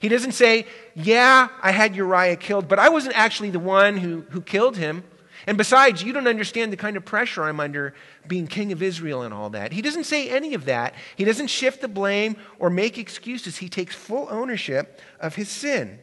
He 0.00 0.08
doesn't 0.08 0.32
say, 0.32 0.66
Yeah, 0.94 1.48
I 1.62 1.70
had 1.70 1.94
Uriah 1.94 2.36
killed, 2.36 2.66
but 2.66 2.78
I 2.80 2.88
wasn't 2.88 3.16
actually 3.16 3.50
the 3.50 3.60
one 3.60 3.96
who, 3.98 4.24
who 4.30 4.40
killed 4.40 4.76
him. 4.76 5.04
And 5.46 5.58
besides, 5.58 6.02
you 6.02 6.12
don't 6.12 6.26
understand 6.26 6.72
the 6.72 6.76
kind 6.76 6.96
of 6.96 7.04
pressure 7.04 7.44
I'm 7.44 7.60
under 7.60 7.94
being 8.26 8.46
king 8.46 8.72
of 8.72 8.82
Israel 8.82 9.22
and 9.22 9.34
all 9.34 9.50
that. 9.50 9.72
He 9.72 9.82
doesn't 9.82 10.04
say 10.04 10.28
any 10.30 10.54
of 10.54 10.64
that. 10.64 10.94
He 11.16 11.24
doesn't 11.24 11.48
shift 11.48 11.80
the 11.80 11.88
blame 11.88 12.36
or 12.58 12.70
make 12.70 12.96
excuses. 12.96 13.58
He 13.58 13.68
takes 13.68 13.94
full 13.94 14.26
ownership 14.30 15.00
of 15.20 15.34
his 15.34 15.48
sin. 15.48 15.98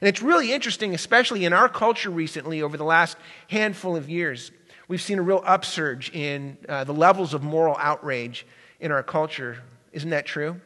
And 0.00 0.08
it's 0.08 0.22
really 0.22 0.52
interesting, 0.52 0.94
especially 0.94 1.44
in 1.44 1.52
our 1.52 1.68
culture 1.68 2.10
recently 2.10 2.62
over 2.62 2.76
the 2.76 2.84
last 2.84 3.16
handful 3.48 3.96
of 3.96 4.08
years. 4.08 4.52
We've 4.88 5.02
seen 5.02 5.18
a 5.18 5.22
real 5.22 5.42
upsurge 5.44 6.10
in 6.12 6.58
uh, 6.68 6.84
the 6.84 6.94
levels 6.94 7.34
of 7.34 7.42
moral 7.42 7.76
outrage 7.78 8.46
in 8.78 8.92
our 8.92 9.02
culture. 9.02 9.62
Isn't 9.92 10.10
that 10.10 10.26
true? 10.26 10.60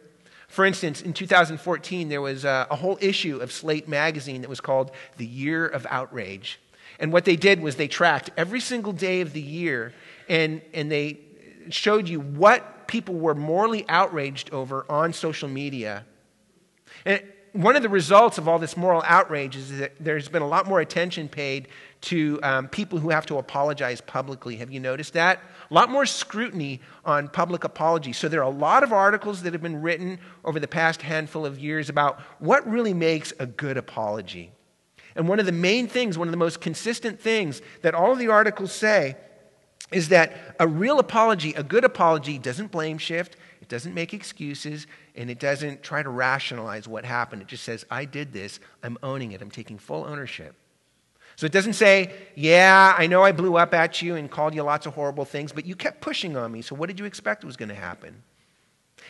For 0.49 0.65
instance, 0.65 1.01
in 1.01 1.13
2014, 1.13 2.09
there 2.09 2.21
was 2.21 2.45
a, 2.45 2.67
a 2.71 2.77
whole 2.77 2.99
issue 3.01 3.39
of 3.39 3.53
Slate 3.53 3.89
magazine 3.89 4.41
that 4.41 4.51
was 4.51 4.61
called 4.61 4.91
The 5.17 5.27
Year 5.27 5.67
of 5.67 5.87
Outrage. 5.89 6.59
And 7.01 7.13
what 7.13 7.25
they 7.25 7.37
did 7.37 7.61
was 7.61 7.77
they 7.77 7.89
tracked 7.89 8.31
every 8.37 8.61
single 8.61 8.93
day 8.93 9.23
of 9.23 9.33
the 9.33 9.41
year 9.41 9.93
and, 10.29 10.63
and 10.73 10.93
they 10.93 11.19
showed 11.71 12.09
you 12.09 12.21
what 12.21 12.87
people 12.87 13.15
were 13.15 13.35
morally 13.35 13.85
outraged 13.89 14.53
over 14.53 14.85
on 14.89 15.13
social 15.13 15.49
media. 15.49 16.05
And 17.05 17.23
one 17.53 17.75
of 17.75 17.83
the 17.83 17.89
results 17.89 18.39
of 18.39 18.47
all 18.47 18.59
this 18.59 18.77
moral 18.77 19.03
outrage 19.07 19.57
is 19.57 19.79
that 19.79 19.93
there's 19.99 20.29
been 20.29 20.43
a 20.43 20.47
lot 20.47 20.67
more 20.67 20.81
attention 20.81 21.29
paid 21.29 21.69
to 22.03 22.39
um, 22.43 22.69
people 22.69 22.99
who 22.99 23.11
have 23.11 23.27
to 23.27 23.39
apologize 23.39 24.01
publicly. 24.01 24.57
Have 24.57 24.71
you 24.71 24.79
noticed 24.79 25.15
that? 25.15 25.41
A 25.71 25.75
lot 25.75 25.91
more 25.91 26.07
scrutiny 26.07 26.81
on 27.05 27.29
public 27.29 27.65
apology. 27.65 28.13
So 28.13 28.29
there 28.29 28.41
are 28.41 28.51
a 28.51 28.57
lot 28.57 28.83
of 28.83 28.93
articles 28.93 29.43
that 29.43 29.53
have 29.53 29.63
been 29.63 29.83
written 29.83 30.19
over 30.45 30.61
the 30.61 30.69
past 30.69 31.03
handful 31.03 31.45
of 31.45 31.59
years 31.59 31.89
about 31.89 32.21
what 32.39 32.69
really 32.69 32.95
makes 32.95 33.33
a 33.39 33.47
good 33.47 33.77
apology. 33.77 34.53
And 35.21 35.29
one 35.29 35.39
of 35.39 35.45
the 35.45 35.53
main 35.53 35.87
things, 35.87 36.17
one 36.17 36.29
of 36.29 36.33
the 36.33 36.39
most 36.39 36.63
consistent 36.63 37.21
things 37.21 37.61
that 37.83 37.95
all 37.95 38.11
of 38.11 38.19
the 38.19 38.29
articles 38.29 38.73
say 38.73 39.19
is 39.93 40.09
that 40.09 40.33
a 40.59 40.67
real 40.67 40.99
apology, 40.99 41.53
a 41.53 41.63
good 41.63 41.85
apology, 41.85 42.39
doesn't 42.39 42.71
blame 42.71 42.97
shift, 42.97 43.37
it 43.61 43.69
doesn't 43.69 43.93
make 43.93 44.15
excuses, 44.15 44.87
and 45.15 45.29
it 45.29 45.39
doesn't 45.39 45.83
try 45.83 46.03
to 46.03 46.09
rationalize 46.09 46.89
what 46.89 47.05
happened. 47.05 47.43
It 47.43 47.49
just 47.49 47.65
says, 47.65 47.85
I 47.91 48.07
did 48.07 48.33
this, 48.33 48.61
I'm 48.83 48.97
owning 49.03 49.33
it, 49.33 49.43
I'm 49.43 49.51
taking 49.51 49.77
full 49.77 50.07
ownership. 50.07 50.55
So 51.37 51.45
it 51.45 51.53
doesn't 51.53 51.75
say, 51.75 52.15
Yeah, 52.35 52.95
I 52.97 53.07
know 53.07 53.23
I 53.23 53.33
blew 53.33 53.59
up 53.59 53.75
at 53.75 54.01
you 54.01 54.17
and 54.17 54.31
called 54.31 54.55
you 54.55 54.63
lots 54.63 54.87
of 54.87 54.95
horrible 54.95 55.27
things, 55.27 55.53
but 55.53 55.67
you 55.67 55.77
kept 55.77 56.01
pushing 56.01 56.35
on 56.35 56.51
me, 56.51 56.63
so 56.63 56.75
what 56.75 56.87
did 56.87 56.99
you 56.99 57.05
expect 57.05 57.45
was 57.45 57.59
going 57.59 57.69
to 57.69 57.75
happen? 57.75 58.23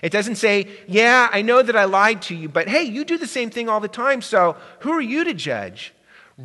It 0.02 0.10
doesn't 0.10 0.34
say, 0.34 0.70
Yeah, 0.88 1.28
I 1.30 1.42
know 1.42 1.62
that 1.62 1.76
I 1.76 1.84
lied 1.84 2.20
to 2.22 2.34
you, 2.34 2.48
but 2.48 2.66
hey, 2.66 2.82
you 2.82 3.04
do 3.04 3.16
the 3.16 3.28
same 3.28 3.50
thing 3.50 3.68
all 3.68 3.78
the 3.78 3.86
time, 3.86 4.20
so 4.22 4.56
who 4.80 4.90
are 4.90 5.00
you 5.00 5.22
to 5.22 5.34
judge? 5.34 5.94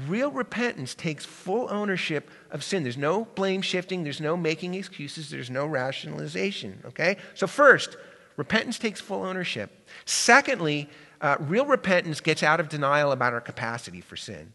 Real 0.07 0.31
repentance 0.31 0.93
takes 0.93 1.23
full 1.23 1.67
ownership 1.71 2.29
of 2.51 2.63
sin. 2.63 2.83
There's 2.83 2.97
no 2.97 3.25
blame 3.35 3.61
shifting, 3.61 4.03
there's 4.03 4.19
no 4.19 4.35
making 4.35 4.73
excuses, 4.73 5.29
there's 5.29 5.49
no 5.49 5.65
rationalization, 5.65 6.81
okay? 6.85 7.17
So, 7.33 7.47
first, 7.47 7.95
repentance 8.35 8.77
takes 8.77 8.99
full 8.99 9.23
ownership. 9.23 9.87
Secondly, 10.05 10.89
uh, 11.21 11.37
real 11.39 11.65
repentance 11.65 12.19
gets 12.19 12.43
out 12.43 12.59
of 12.59 12.67
denial 12.67 13.11
about 13.13 13.33
our 13.33 13.41
capacity 13.41 14.01
for 14.01 14.17
sin. 14.17 14.53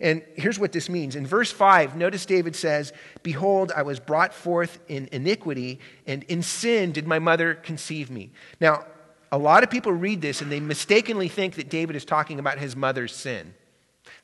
And 0.00 0.22
here's 0.34 0.58
what 0.58 0.72
this 0.72 0.88
means. 0.88 1.16
In 1.16 1.26
verse 1.26 1.50
5, 1.50 1.96
notice 1.96 2.26
David 2.26 2.56
says, 2.56 2.92
Behold, 3.22 3.72
I 3.74 3.82
was 3.82 4.00
brought 4.00 4.34
forth 4.34 4.78
in 4.88 5.08
iniquity, 5.12 5.80
and 6.06 6.22
in 6.24 6.42
sin 6.42 6.92
did 6.92 7.06
my 7.06 7.18
mother 7.18 7.54
conceive 7.54 8.10
me. 8.10 8.30
Now, 8.60 8.84
a 9.32 9.38
lot 9.38 9.62
of 9.62 9.70
people 9.70 9.92
read 9.92 10.20
this 10.20 10.40
and 10.40 10.52
they 10.52 10.60
mistakenly 10.60 11.28
think 11.28 11.54
that 11.54 11.68
David 11.68 11.96
is 11.96 12.04
talking 12.04 12.38
about 12.38 12.58
his 12.58 12.76
mother's 12.76 13.14
sin. 13.14 13.54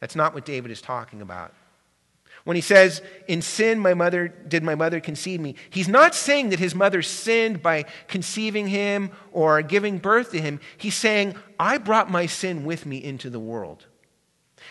That's 0.01 0.17
not 0.17 0.35
what 0.35 0.45
David 0.45 0.71
is 0.71 0.81
talking 0.81 1.23
about. 1.23 1.55
When 2.45 2.57
he 2.57 2.63
says, 2.63 3.03
In 3.29 3.43
sin 3.43 3.79
my 3.79 3.95
mother 3.95 4.29
did 4.29 4.63
my 4.63 4.75
mother 4.75 5.01
conceive 5.01 5.41
me, 5.41 5.57
he's 5.69 5.89
not 5.89 6.15
saying 6.15 6.51
that 6.51 6.59
his 6.59 6.75
mother 6.75 7.03
sinned 7.03 7.63
by 7.63 7.85
conceiving 8.09 8.69
him 8.69 9.11
or 9.33 9.61
giving 9.63 9.99
birth 9.99 10.33
to 10.33 10.41
him. 10.41 10.61
He's 10.79 10.95
saying, 10.95 11.35
I 11.59 11.79
brought 11.79 12.11
my 12.11 12.27
sin 12.27 12.65
with 12.65 12.87
me 12.87 13.03
into 13.03 13.29
the 13.29 13.41
world. 13.41 13.87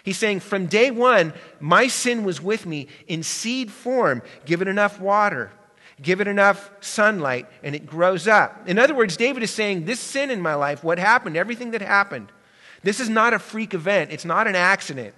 He's 0.04 0.18
saying, 0.18 0.40
From 0.40 0.66
day 0.66 0.90
one, 0.90 1.34
my 1.60 1.88
sin 1.88 2.24
was 2.24 2.42
with 2.42 2.66
me 2.66 2.88
in 3.08 3.22
seed 3.22 3.72
form. 3.72 4.24
Give 4.46 4.62
it 4.62 4.68
enough 4.68 5.00
water, 5.00 5.52
give 6.02 6.22
it 6.22 6.28
enough 6.28 6.72
sunlight, 6.80 7.48
and 7.62 7.76
it 7.76 7.86
grows 7.86 8.28
up. 8.28 8.68
In 8.68 8.80
other 8.80 8.96
words, 8.96 9.16
David 9.16 9.44
is 9.44 9.52
saying, 9.52 9.86
This 9.86 10.00
sin 10.00 10.32
in 10.32 10.42
my 10.42 10.56
life, 10.56 10.84
what 10.84 10.98
happened, 10.98 11.38
everything 11.38 11.72
that 11.72 11.82
happened, 11.82 12.32
this 12.82 13.00
is 13.00 13.10
not 13.10 13.34
a 13.34 13.40
freak 13.40 13.74
event, 13.74 14.12
it's 14.12 14.26
not 14.26 14.48
an 14.48 14.56
accident. 14.56 15.14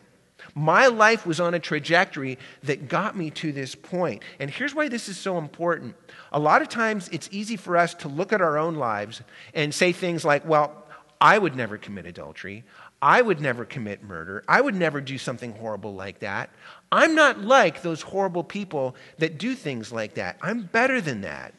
My 0.56 0.88
life 0.88 1.26
was 1.26 1.40
on 1.40 1.54
a 1.54 1.60
trajectory 1.60 2.38
that 2.64 2.88
got 2.88 3.16
me 3.16 3.30
to 3.32 3.52
this 3.52 3.76
point. 3.76 4.24
And 4.40 4.50
here's 4.50 4.76
why 4.76 4.90
this 4.90 5.08
is 5.08 5.18
so 5.18 5.38
important. 5.38 5.96
A 6.32 6.40
lot 6.40 6.62
of 6.62 6.70
times 6.70 7.10
it's 7.12 7.30
easy 7.32 7.56
for 7.56 7.78
us 7.78 7.94
to 7.96 8.08
look 8.08 8.34
at 8.34 8.42
our 8.42 8.58
own 8.58 8.76
lives 8.76 9.22
and 9.54 9.74
say 9.74 9.92
things 9.92 10.26
like, 10.26 10.46
well, 10.46 10.86
I 11.20 11.38
would 11.38 11.56
never 11.56 11.78
commit 11.78 12.06
adultery. 12.06 12.64
I 13.02 13.22
would 13.22 13.42
never 13.42 13.66
commit 13.66 14.04
murder. 14.04 14.44
I 14.48 14.62
would 14.62 14.76
never 14.76 15.02
do 15.02 15.18
something 15.18 15.54
horrible 15.54 15.96
like 15.96 16.20
that. 16.20 16.52
I'm 16.92 17.16
not 17.16 17.42
like 17.42 17.82
those 17.82 18.02
horrible 18.02 18.44
people 18.44 18.96
that 19.18 19.38
do 19.38 19.56
things 19.56 19.92
like 19.92 20.16
that. 20.16 20.38
I'm 20.42 20.64
better 20.64 21.02
than 21.02 21.22
that. 21.22 21.54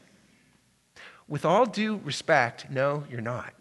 With 1.27 1.45
all 1.45 1.67
due 1.67 2.01
respect, 2.05 2.71
no, 2.71 3.05
you're 3.11 3.21
not. 3.21 3.55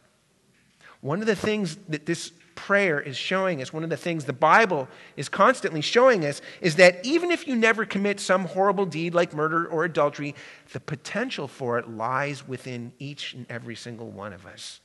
One 1.00 1.22
of 1.22 1.28
the 1.28 1.36
things 1.36 1.78
that 1.90 2.06
this 2.06 2.32
prayer 2.56 3.00
is 3.00 3.18
showing 3.18 3.62
us, 3.62 3.74
one 3.74 3.84
of 3.84 3.90
the 3.90 3.98
things 3.98 4.26
the 4.26 4.34
Bible 4.34 4.88
is 5.18 5.30
constantly 5.30 5.82
showing 5.82 6.26
us, 6.26 6.42
is 6.62 6.76
that 6.76 7.06
even 7.06 7.32
if 7.32 7.48
you 7.48 7.56
never 7.56 7.86
commit 7.86 8.20
some 8.20 8.46
horrible 8.46 8.86
deed 8.86 9.14
like 9.14 9.34
murder 9.34 9.66
or 9.66 9.84
adultery, 9.84 10.36
the 10.74 10.80
potential 10.80 11.48
for 11.48 11.78
it 11.80 11.90
lies 11.90 12.48
within 12.48 12.94
each 13.00 13.34
and 13.34 13.46
every 13.50 13.76
single 13.76 14.10
one 14.10 14.34
of 14.34 14.46
us. 14.46 14.82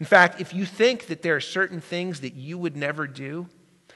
In 0.00 0.06
fact, 0.06 0.40
if 0.40 0.54
you 0.54 0.64
think 0.64 1.06
that 1.06 1.22
there 1.22 1.36
are 1.36 1.40
certain 1.40 1.80
things 1.80 2.20
that 2.20 2.34
you 2.34 2.58
would 2.58 2.76
never 2.76 3.06
do, 3.06 3.48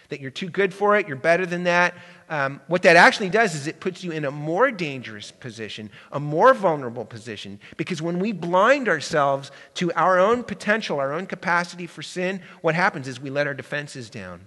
that 0.09 0.21
you're 0.21 0.31
too 0.31 0.49
good 0.49 0.75
for 0.75 0.97
it, 0.97 1.09
you're 1.09 1.17
better 1.17 1.47
than 1.47 1.65
that. 1.65 1.95
Um, 2.29 2.61
what 2.69 2.83
that 2.83 2.97
actually 2.97 3.29
does 3.29 3.55
is 3.55 3.67
it 3.67 3.81
puts 3.81 4.05
you 4.05 4.13
in 4.13 4.25
a 4.25 4.31
more 4.31 4.71
dangerous 4.71 5.31
position, 5.31 5.91
a 6.13 6.21
more 6.21 6.55
vulnerable 6.55 7.05
position, 7.05 7.59
because 7.77 8.01
when 8.01 8.19
we 8.19 8.33
blind 8.33 8.89
ourselves 8.89 9.51
to 9.75 9.93
our 9.95 10.19
own 10.19 10.45
potential, 10.45 11.01
our 11.01 11.13
own 11.13 11.27
capacity 11.27 11.87
for 11.87 12.03
sin, 12.03 12.41
what 12.61 12.75
happens 12.75 13.09
is 13.09 13.21
we 13.21 13.31
let 13.31 13.47
our 13.47 13.55
defenses 13.55 14.11
down. 14.11 14.47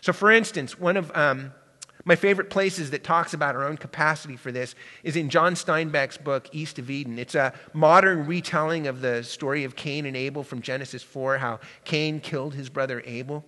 So, 0.00 0.12
for 0.12 0.30
instance, 0.30 0.78
one 0.78 0.96
of 0.96 1.10
um, 1.16 1.52
my 2.04 2.16
favorite 2.16 2.50
places 2.50 2.90
that 2.92 3.04
talks 3.04 3.34
about 3.34 3.54
our 3.54 3.64
own 3.64 3.76
capacity 3.76 4.36
for 4.36 4.52
this 4.52 4.74
is 5.02 5.16
in 5.16 5.30
John 5.30 5.54
Steinbeck's 5.54 6.16
book, 6.16 6.48
East 6.52 6.78
of 6.78 6.90
Eden. 6.90 7.18
It's 7.18 7.34
a 7.34 7.52
modern 7.72 8.26
retelling 8.26 8.86
of 8.86 9.00
the 9.00 9.22
story 9.22 9.64
of 9.64 9.76
Cain 9.76 10.06
and 10.06 10.16
Abel 10.16 10.42
from 10.42 10.62
Genesis 10.62 11.02
4, 11.02 11.38
how 11.38 11.60
Cain 11.84 12.20
killed 12.20 12.54
his 12.54 12.68
brother 12.68 13.02
Abel. 13.04 13.44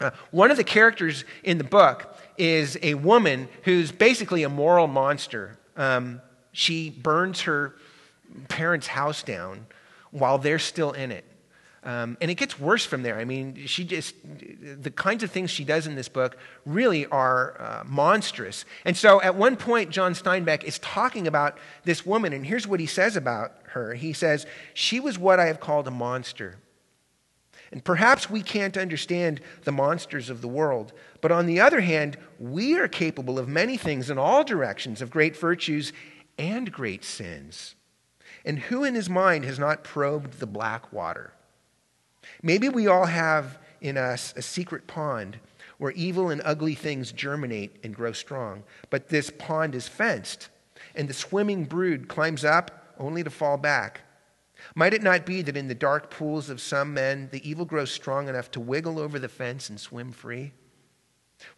Uh, 0.00 0.10
one 0.30 0.50
of 0.50 0.56
the 0.56 0.64
characters 0.64 1.24
in 1.44 1.58
the 1.58 1.64
book 1.64 2.16
is 2.36 2.78
a 2.82 2.94
woman 2.94 3.48
who's 3.64 3.92
basically 3.92 4.42
a 4.42 4.48
moral 4.48 4.86
monster. 4.86 5.58
Um, 5.76 6.20
she 6.52 6.90
burns 6.90 7.42
her 7.42 7.76
parents' 8.48 8.86
house 8.86 9.22
down 9.22 9.66
while 10.10 10.38
they're 10.38 10.58
still 10.58 10.92
in 10.92 11.12
it. 11.12 11.24
Um, 11.84 12.16
and 12.20 12.30
it 12.30 12.36
gets 12.36 12.60
worse 12.60 12.84
from 12.84 13.02
there. 13.02 13.18
I 13.18 13.24
mean, 13.24 13.66
she 13.66 13.84
just, 13.84 14.14
the 14.22 14.90
kinds 14.90 15.24
of 15.24 15.32
things 15.32 15.50
she 15.50 15.64
does 15.64 15.88
in 15.88 15.96
this 15.96 16.08
book 16.08 16.36
really 16.64 17.06
are 17.06 17.60
uh, 17.60 17.84
monstrous. 17.84 18.64
And 18.84 18.96
so 18.96 19.20
at 19.20 19.34
one 19.34 19.56
point, 19.56 19.90
John 19.90 20.14
Steinbeck 20.14 20.62
is 20.62 20.78
talking 20.78 21.26
about 21.26 21.58
this 21.82 22.06
woman, 22.06 22.32
and 22.32 22.46
here's 22.46 22.68
what 22.68 22.78
he 22.78 22.86
says 22.86 23.16
about 23.16 23.54
her. 23.70 23.94
He 23.94 24.12
says, 24.12 24.46
She 24.74 25.00
was 25.00 25.18
what 25.18 25.40
I 25.40 25.46
have 25.46 25.58
called 25.58 25.88
a 25.88 25.90
monster. 25.90 26.58
And 27.72 27.82
perhaps 27.82 28.28
we 28.28 28.42
can't 28.42 28.76
understand 28.76 29.40
the 29.64 29.72
monsters 29.72 30.28
of 30.28 30.42
the 30.42 30.48
world, 30.48 30.92
but 31.22 31.32
on 31.32 31.46
the 31.46 31.58
other 31.58 31.80
hand, 31.80 32.18
we 32.38 32.78
are 32.78 32.86
capable 32.86 33.38
of 33.38 33.48
many 33.48 33.78
things 33.78 34.10
in 34.10 34.18
all 34.18 34.44
directions, 34.44 35.00
of 35.00 35.10
great 35.10 35.34
virtues 35.34 35.94
and 36.38 36.70
great 36.70 37.02
sins. 37.02 37.74
And 38.44 38.58
who 38.58 38.84
in 38.84 38.94
his 38.94 39.08
mind 39.08 39.46
has 39.46 39.58
not 39.58 39.84
probed 39.84 40.38
the 40.38 40.46
black 40.46 40.92
water? 40.92 41.32
Maybe 42.42 42.68
we 42.68 42.86
all 42.86 43.06
have 43.06 43.58
in 43.80 43.96
us 43.96 44.34
a 44.36 44.42
secret 44.42 44.86
pond 44.86 45.38
where 45.78 45.92
evil 45.92 46.28
and 46.28 46.42
ugly 46.44 46.74
things 46.74 47.10
germinate 47.10 47.76
and 47.82 47.94
grow 47.94 48.12
strong, 48.12 48.64
but 48.90 49.08
this 49.08 49.30
pond 49.30 49.74
is 49.74 49.88
fenced, 49.88 50.50
and 50.94 51.08
the 51.08 51.14
swimming 51.14 51.64
brood 51.64 52.06
climbs 52.06 52.44
up 52.44 52.94
only 52.98 53.24
to 53.24 53.30
fall 53.30 53.56
back. 53.56 54.02
Might 54.74 54.94
it 54.94 55.02
not 55.02 55.26
be 55.26 55.42
that 55.42 55.56
in 55.56 55.68
the 55.68 55.74
dark 55.74 56.10
pools 56.10 56.48
of 56.48 56.60
some 56.60 56.94
men, 56.94 57.28
the 57.32 57.48
evil 57.48 57.64
grows 57.64 57.90
strong 57.90 58.28
enough 58.28 58.50
to 58.52 58.60
wiggle 58.60 58.98
over 58.98 59.18
the 59.18 59.28
fence 59.28 59.68
and 59.68 59.80
swim 59.80 60.12
free? 60.12 60.52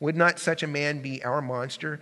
Would 0.00 0.16
not 0.16 0.38
such 0.38 0.62
a 0.62 0.68
man 0.68 1.00
be 1.00 1.22
our 1.24 1.42
monster? 1.42 2.00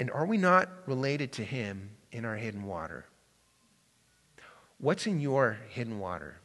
And 0.00 0.10
are 0.10 0.26
we 0.26 0.36
not 0.36 0.68
related 0.86 1.32
to 1.32 1.44
him 1.44 1.90
in 2.12 2.24
our 2.24 2.36
hidden 2.36 2.64
water? 2.64 3.04
What's 4.78 5.06
in 5.06 5.20
your 5.20 5.58
hidden 5.68 5.98
water? 5.98 6.36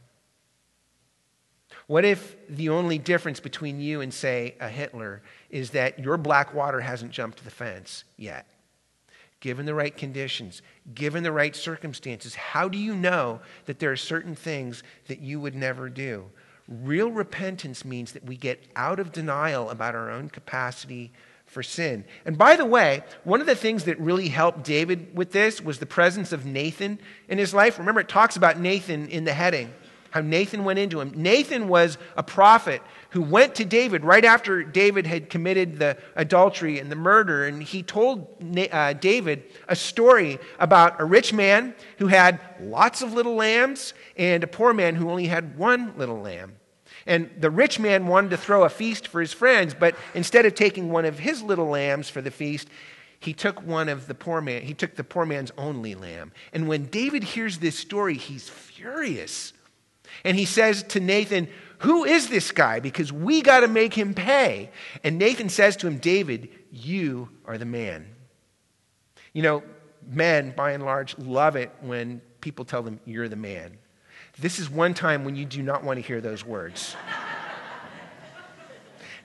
What 1.87 2.05
if 2.05 2.35
the 2.49 2.69
only 2.69 2.97
difference 2.97 3.39
between 3.39 3.79
you 3.79 4.01
and, 4.01 4.13
say, 4.13 4.55
a 4.59 4.69
Hitler 4.69 5.21
is 5.49 5.71
that 5.71 5.99
your 5.99 6.17
black 6.17 6.53
water 6.53 6.79
hasn't 6.79 7.11
jumped 7.11 7.43
the 7.43 7.51
fence 7.51 8.05
yet? 8.17 8.47
Given 9.43 9.65
the 9.65 9.75
right 9.75 9.97
conditions, 9.97 10.61
given 10.95 11.21
the 11.21 11.31
right 11.33 11.53
circumstances, 11.53 12.33
how 12.33 12.69
do 12.69 12.77
you 12.77 12.95
know 12.95 13.41
that 13.65 13.77
there 13.77 13.91
are 13.91 13.97
certain 13.97 14.35
things 14.35 14.83
that 15.09 15.19
you 15.19 15.37
would 15.37 15.53
never 15.53 15.89
do? 15.89 16.23
Real 16.69 17.11
repentance 17.11 17.83
means 17.83 18.13
that 18.13 18.23
we 18.23 18.37
get 18.37 18.63
out 18.77 19.01
of 19.01 19.11
denial 19.11 19.69
about 19.69 19.95
our 19.95 20.09
own 20.09 20.29
capacity 20.29 21.11
for 21.45 21.61
sin. 21.61 22.05
And 22.23 22.37
by 22.37 22.55
the 22.55 22.63
way, 22.63 23.03
one 23.25 23.41
of 23.41 23.45
the 23.45 23.53
things 23.53 23.83
that 23.83 23.99
really 23.99 24.29
helped 24.29 24.63
David 24.63 25.13
with 25.13 25.33
this 25.33 25.59
was 25.59 25.77
the 25.77 25.85
presence 25.85 26.31
of 26.31 26.45
Nathan 26.45 26.97
in 27.27 27.37
his 27.37 27.53
life. 27.53 27.77
Remember, 27.77 27.99
it 27.99 28.07
talks 28.07 28.37
about 28.37 28.57
Nathan 28.57 29.09
in 29.09 29.25
the 29.25 29.33
heading 29.33 29.73
how 30.13 30.21
Nathan 30.21 30.63
went 30.63 30.77
into 30.77 31.01
him. 31.01 31.11
Nathan 31.15 31.67
was 31.67 31.97
a 32.15 32.21
prophet 32.21 32.83
who 33.09 33.21
went 33.23 33.55
to 33.55 33.65
David 33.65 34.05
right 34.05 34.23
after 34.23 34.61
David 34.61 35.07
had 35.07 35.27
committed 35.27 35.79
the 35.79 35.97
adultery 36.15 36.77
and 36.77 36.91
the 36.91 36.95
murder, 36.95 37.47
and 37.47 37.63
he 37.63 37.81
told 37.81 38.27
uh, 38.71 38.93
David 38.93 39.41
a 39.67 39.75
story 39.75 40.37
about 40.59 41.01
a 41.01 41.03
rich 41.03 41.33
man 41.33 41.73
who 41.97 42.05
had 42.05 42.39
lots 42.61 43.01
of 43.01 43.13
little 43.13 43.33
lambs 43.33 43.95
and 44.15 44.43
a 44.43 44.47
poor 44.47 44.71
man 44.71 44.93
who 44.93 45.09
only 45.09 45.25
had 45.25 45.57
one 45.57 45.97
little 45.97 46.21
lamb. 46.21 46.57
And 47.07 47.31
the 47.39 47.49
rich 47.49 47.79
man 47.79 48.05
wanted 48.05 48.29
to 48.29 48.37
throw 48.37 48.65
a 48.65 48.69
feast 48.69 49.07
for 49.07 49.19
his 49.19 49.33
friends, 49.33 49.73
but 49.73 49.95
instead 50.13 50.45
of 50.45 50.53
taking 50.53 50.91
one 50.91 51.05
of 51.05 51.17
his 51.17 51.41
little 51.41 51.69
lambs 51.69 52.07
for 52.07 52.21
the 52.21 52.29
feast, 52.29 52.67
he 53.19 53.33
took 53.33 53.65
one 53.65 53.89
of 53.89 54.05
the 54.05 54.13
poor 54.13 54.41
man, 54.41 54.61
he 54.61 54.75
took 54.75 54.95
the 54.95 55.03
poor 55.03 55.25
man's 55.25 55.51
only 55.57 55.95
lamb. 55.95 56.33
And 56.53 56.67
when 56.67 56.85
David 56.85 57.23
hears 57.23 57.57
this 57.57 57.79
story, 57.79 58.13
he's 58.13 58.47
furious. 58.47 59.53
And 60.23 60.37
he 60.37 60.45
says 60.45 60.83
to 60.83 60.99
Nathan, 60.99 61.47
Who 61.79 62.03
is 62.05 62.27
this 62.27 62.51
guy? 62.51 62.79
Because 62.79 63.11
we 63.11 63.41
got 63.41 63.61
to 63.61 63.67
make 63.67 63.93
him 63.93 64.13
pay. 64.13 64.69
And 65.03 65.17
Nathan 65.17 65.49
says 65.49 65.75
to 65.77 65.87
him, 65.87 65.97
David, 65.97 66.49
you 66.71 67.29
are 67.45 67.57
the 67.57 67.65
man. 67.65 68.07
You 69.33 69.41
know, 69.41 69.63
men, 70.07 70.53
by 70.55 70.71
and 70.71 70.83
large, 70.83 71.17
love 71.17 71.55
it 71.55 71.71
when 71.81 72.21
people 72.41 72.65
tell 72.65 72.83
them, 72.83 72.99
You're 73.05 73.29
the 73.29 73.35
man. 73.35 73.77
This 74.39 74.59
is 74.59 74.69
one 74.69 74.93
time 74.93 75.25
when 75.25 75.35
you 75.35 75.45
do 75.45 75.61
not 75.61 75.83
want 75.83 75.97
to 75.97 76.01
hear 76.01 76.19
those 76.19 76.43
words. 76.45 76.95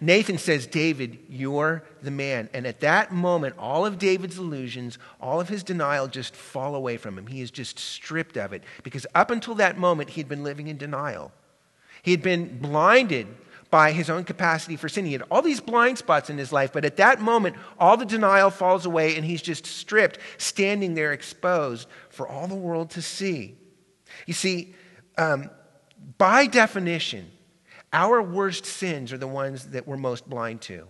Nathan 0.01 0.39
says, 0.39 0.67
David, 0.67 1.19
you're 1.29 1.83
the 2.03 2.11
man. 2.11 2.49
And 2.53 2.67
at 2.67 2.81
that 2.81 3.13
moment, 3.13 3.57
all 3.59 3.85
of 3.85 3.99
David's 3.99 4.39
illusions, 4.39 4.99
all 5.21 5.41
of 5.41 5.49
his 5.49 5.63
denial 5.65 6.07
just 6.07 6.37
fall 6.37 6.75
away 6.75 6.97
from 6.97 7.19
him. 7.19 7.27
He 7.27 7.41
is 7.41 7.51
just 7.51 7.79
stripped 7.79 8.37
of 8.37 8.53
it. 8.53 8.63
Because 8.85 9.07
up 9.15 9.31
until 9.31 9.57
that 9.57 9.77
moment, 9.77 10.11
he 10.11 10.21
had 10.21 10.29
been 10.29 10.45
living 10.45 10.69
in 10.69 10.77
denial. 10.77 11.33
He 12.03 12.13
had 12.13 12.23
been 12.23 12.59
blinded 12.59 13.27
by 13.71 13.93
his 13.93 14.09
own 14.09 14.25
capacity 14.25 14.77
for 14.77 14.89
sin. 14.89 15.05
He 15.05 15.13
had 15.13 15.25
all 15.31 15.43
these 15.43 15.61
blind 15.61 15.99
spots 15.99 16.31
in 16.31 16.39
his 16.39 16.53
life, 16.53 16.73
but 16.73 16.85
at 16.85 16.97
that 16.97 17.21
moment, 17.21 17.57
all 17.79 17.97
the 17.97 18.07
denial 18.07 18.51
falls 18.51 18.87
away 18.87 19.17
and 19.17 19.25
he's 19.25 19.43
just 19.43 19.67
stripped, 19.67 20.19
standing 20.39 20.95
there 20.95 21.13
exposed 21.13 21.89
for 22.09 22.27
all 22.27 22.47
the 22.47 22.55
world 22.55 22.91
to 22.91 23.03
see. 23.03 23.57
You 24.27 24.33
see, 24.33 24.75
um, 25.19 25.51
by 26.17 26.47
definition, 26.47 27.31
our 27.93 28.23
worst 28.23 28.67
sins 28.67 29.13
are 29.13 29.19
the 29.19 29.29
ones 29.29 29.67
that 29.69 29.87
we're 29.87 29.97
most 29.97 30.29
blind 30.29 30.61
to. 30.63 30.87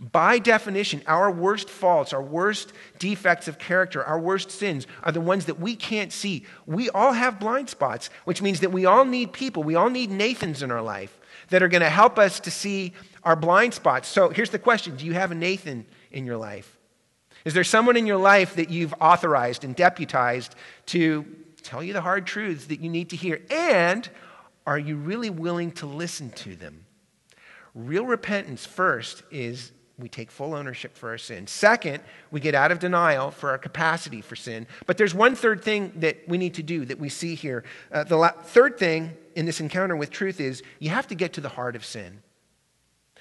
By 0.00 0.38
definition, 0.38 1.02
our 1.06 1.30
worst 1.30 1.68
faults, 1.68 2.12
our 2.12 2.22
worst 2.22 2.72
defects 2.98 3.46
of 3.46 3.58
character, 3.58 4.02
our 4.02 4.18
worst 4.18 4.50
sins 4.50 4.86
are 5.02 5.12
the 5.12 5.20
ones 5.20 5.46
that 5.46 5.60
we 5.60 5.76
can't 5.76 6.12
see. 6.12 6.46
We 6.66 6.88
all 6.90 7.12
have 7.12 7.38
blind 7.38 7.68
spots, 7.68 8.08
which 8.24 8.40
means 8.40 8.60
that 8.60 8.72
we 8.72 8.86
all 8.86 9.04
need 9.04 9.32
people, 9.32 9.62
we 9.62 9.74
all 9.74 9.90
need 9.90 10.10
Nathans 10.10 10.62
in 10.62 10.70
our 10.70 10.82
life 10.82 11.18
that 11.50 11.62
are 11.62 11.68
going 11.68 11.82
to 11.82 11.90
help 11.90 12.18
us 12.18 12.40
to 12.40 12.50
see 12.50 12.92
our 13.24 13.36
blind 13.36 13.74
spots. 13.74 14.08
So 14.08 14.30
here's 14.30 14.50
the 14.50 14.58
question 14.58 14.96
Do 14.96 15.04
you 15.04 15.12
have 15.12 15.30
a 15.30 15.34
Nathan 15.34 15.86
in 16.10 16.24
your 16.24 16.36
life? 16.36 16.78
Is 17.44 17.54
there 17.54 17.64
someone 17.64 17.96
in 17.96 18.06
your 18.06 18.18
life 18.18 18.54
that 18.56 18.70
you've 18.70 18.94
authorized 19.00 19.64
and 19.64 19.74
deputized 19.74 20.54
to 20.86 21.24
tell 21.62 21.82
you 21.82 21.92
the 21.92 22.00
hard 22.00 22.26
truths 22.26 22.66
that 22.66 22.80
you 22.80 22.88
need 22.88 23.10
to 23.10 23.16
hear? 23.16 23.42
And 23.50 24.08
are 24.66 24.78
you 24.78 24.96
really 24.96 25.30
willing 25.30 25.72
to 25.72 25.86
listen 25.86 26.30
to 26.30 26.56
them? 26.56 26.86
Real 27.74 28.04
repentance, 28.04 28.66
first, 28.66 29.22
is 29.30 29.72
we 29.98 30.08
take 30.08 30.30
full 30.30 30.54
ownership 30.54 30.96
for 30.96 31.10
our 31.10 31.18
sin. 31.18 31.46
Second, 31.46 32.02
we 32.30 32.40
get 32.40 32.54
out 32.54 32.72
of 32.72 32.78
denial 32.78 33.30
for 33.30 33.50
our 33.50 33.58
capacity 33.58 34.20
for 34.20 34.36
sin. 34.36 34.66
But 34.86 34.98
there's 34.98 35.14
one 35.14 35.34
third 35.34 35.62
thing 35.62 35.92
that 35.96 36.28
we 36.28 36.38
need 36.38 36.54
to 36.54 36.62
do 36.62 36.84
that 36.86 36.98
we 36.98 37.08
see 37.08 37.34
here. 37.34 37.64
Uh, 37.90 38.04
the 38.04 38.16
la- 38.16 38.30
third 38.30 38.78
thing 38.78 39.16
in 39.36 39.46
this 39.46 39.60
encounter 39.60 39.96
with 39.96 40.10
truth 40.10 40.40
is 40.40 40.62
you 40.78 40.90
have 40.90 41.06
to 41.08 41.14
get 41.14 41.34
to 41.34 41.40
the 41.40 41.48
heart 41.48 41.76
of 41.76 41.84
sin. 41.84 42.22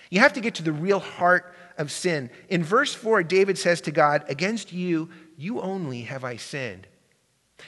You 0.10 0.20
have 0.20 0.34
to 0.34 0.42
get 0.42 0.56
to 0.56 0.64
the 0.64 0.74
real 0.74 1.00
heart 1.00 1.56
of 1.78 1.92
sin. 1.92 2.30
In 2.50 2.64
verse 2.64 2.94
4, 2.94 3.24
David 3.24 3.58
says 3.58 3.80
to 3.82 3.92
God, 3.92 4.26
Against 4.28 4.74
you, 4.74 5.10
you 5.38 5.62
only 5.62 6.02
have 6.02 6.24
I 6.24 6.36
sinned. 6.36 6.88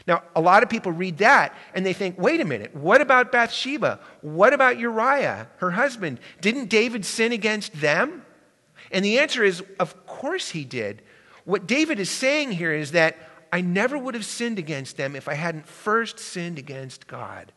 Now, 0.08 0.24
a 0.36 0.42
lot 0.42 0.64
of 0.64 0.70
people 0.70 0.92
read 0.92 1.20
that 1.20 1.56
and 1.74 1.86
they 1.86 1.94
think, 1.94 2.18
wait 2.18 2.42
a 2.42 2.46
minute, 2.46 2.76
what 2.76 3.02
about 3.02 3.32
Bathsheba? 3.32 4.00
What 4.22 4.54
about 4.54 4.78
Uriah, 4.78 5.48
her 5.58 5.72
husband? 5.72 6.20
Didn't 6.42 6.70
David 6.70 7.06
sin 7.06 7.32
against 7.32 7.80
them? 7.80 8.26
And 8.92 9.04
the 9.04 9.20
answer 9.20 9.44
is, 9.44 9.64
of 9.80 10.06
course 10.06 10.50
he 10.50 10.64
did. 10.64 11.02
What 11.46 11.68
David 11.68 12.00
is 12.00 12.10
saying 12.10 12.52
here 12.52 12.74
is 12.74 12.92
that 12.92 13.18
I 13.52 13.62
never 13.62 13.98
would 13.98 14.14
have 14.14 14.26
sinned 14.26 14.60
against 14.60 14.98
them 14.98 15.16
if 15.16 15.28
I 15.28 15.36
hadn't 15.36 15.68
first 15.68 16.20
sinned 16.20 16.58
against 16.58 17.08
God. 17.08 17.52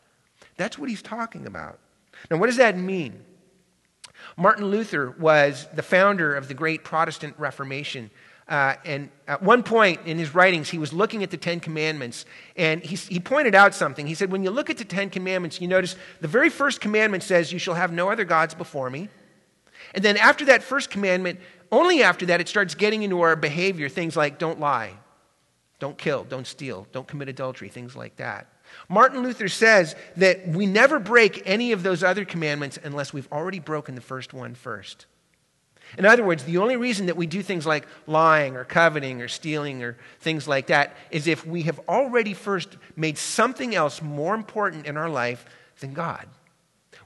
That's 0.55 0.77
what 0.77 0.89
he's 0.89 1.01
talking 1.01 1.45
about. 1.45 1.79
Now, 2.29 2.37
what 2.37 2.47
does 2.47 2.57
that 2.57 2.77
mean? 2.77 3.23
Martin 4.35 4.65
Luther 4.65 5.11
was 5.11 5.67
the 5.73 5.83
founder 5.83 6.35
of 6.35 6.47
the 6.47 6.53
great 6.53 6.83
Protestant 6.83 7.35
Reformation. 7.37 8.09
Uh, 8.47 8.75
and 8.85 9.09
at 9.27 9.43
one 9.43 9.61
point 9.61 9.99
in 10.05 10.17
his 10.17 10.33
writings, 10.33 10.69
he 10.69 10.77
was 10.77 10.93
looking 10.93 11.21
at 11.21 11.31
the 11.31 11.37
Ten 11.37 11.59
Commandments, 11.59 12.25
and 12.55 12.81
he, 12.81 12.95
he 12.95 13.19
pointed 13.19 13.53
out 13.53 13.75
something. 13.75 14.07
He 14.07 14.15
said, 14.15 14.31
When 14.31 14.43
you 14.43 14.51
look 14.51 14.69
at 14.69 14.77
the 14.77 14.85
Ten 14.85 15.09
Commandments, 15.09 15.59
you 15.59 15.67
notice 15.67 15.97
the 16.21 16.29
very 16.29 16.49
first 16.49 16.79
commandment 16.79 17.23
says, 17.23 17.51
You 17.51 17.59
shall 17.59 17.73
have 17.73 17.91
no 17.91 18.09
other 18.09 18.23
gods 18.23 18.53
before 18.53 18.89
me. 18.89 19.09
And 19.93 20.03
then 20.03 20.15
after 20.15 20.45
that 20.45 20.63
first 20.63 20.89
commandment, 20.89 21.39
only 21.71 22.03
after 22.03 22.25
that, 22.27 22.39
it 22.39 22.47
starts 22.47 22.73
getting 22.75 23.03
into 23.03 23.21
our 23.21 23.35
behavior 23.35 23.89
things 23.89 24.15
like 24.15 24.39
don't 24.39 24.59
lie, 24.59 24.93
don't 25.79 25.97
kill, 25.97 26.23
don't 26.23 26.47
steal, 26.47 26.87
don't 26.93 27.07
commit 27.07 27.27
adultery, 27.27 27.67
things 27.67 27.95
like 27.95 28.15
that. 28.15 28.47
Martin 28.89 29.23
Luther 29.23 29.47
says 29.47 29.95
that 30.17 30.47
we 30.47 30.65
never 30.65 30.99
break 30.99 31.41
any 31.45 31.71
of 31.71 31.83
those 31.83 32.03
other 32.03 32.25
commandments 32.25 32.79
unless 32.83 33.13
we've 33.13 33.27
already 33.31 33.59
broken 33.59 33.95
the 33.95 34.01
first 34.01 34.33
one 34.33 34.55
first. 34.55 35.05
In 35.97 36.05
other 36.05 36.23
words, 36.23 36.43
the 36.43 36.57
only 36.57 36.75
reason 36.75 37.05
that 37.05 37.17
we 37.17 37.27
do 37.27 37.41
things 37.41 37.65
like 37.65 37.87
lying 38.07 38.55
or 38.55 38.63
coveting 38.63 39.21
or 39.21 39.27
stealing 39.27 39.83
or 39.83 39.97
things 40.19 40.47
like 40.47 40.67
that 40.67 40.95
is 41.11 41.27
if 41.27 41.45
we 41.45 41.63
have 41.63 41.79
already 41.87 42.33
first 42.33 42.77
made 42.95 43.17
something 43.17 43.73
else 43.73 44.01
more 44.01 44.35
important 44.35 44.85
in 44.85 44.97
our 44.97 45.09
life 45.09 45.45
than 45.79 45.93
God. 45.93 46.27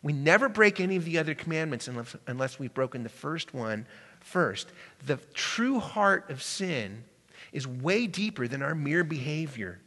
We 0.04 0.13
never 0.13 0.50
break 0.50 0.80
any 0.80 0.96
of 0.96 1.06
the 1.06 1.20
other 1.20 1.36
commandments 1.36 1.88
unless, 1.88 2.15
unless 2.26 2.58
we've 2.58 2.74
broken 2.74 3.04
the 3.04 3.10
first 3.10 3.54
one 3.54 3.86
first. 4.20 4.70
The 5.06 5.17
true 5.34 5.80
heart 5.80 6.30
of 6.30 6.41
sin 6.41 7.04
is 7.52 7.67
way 7.67 8.08
deeper 8.08 8.48
than 8.48 8.62
our 8.62 8.74
mere 8.74 9.04
behavior. 9.04 9.80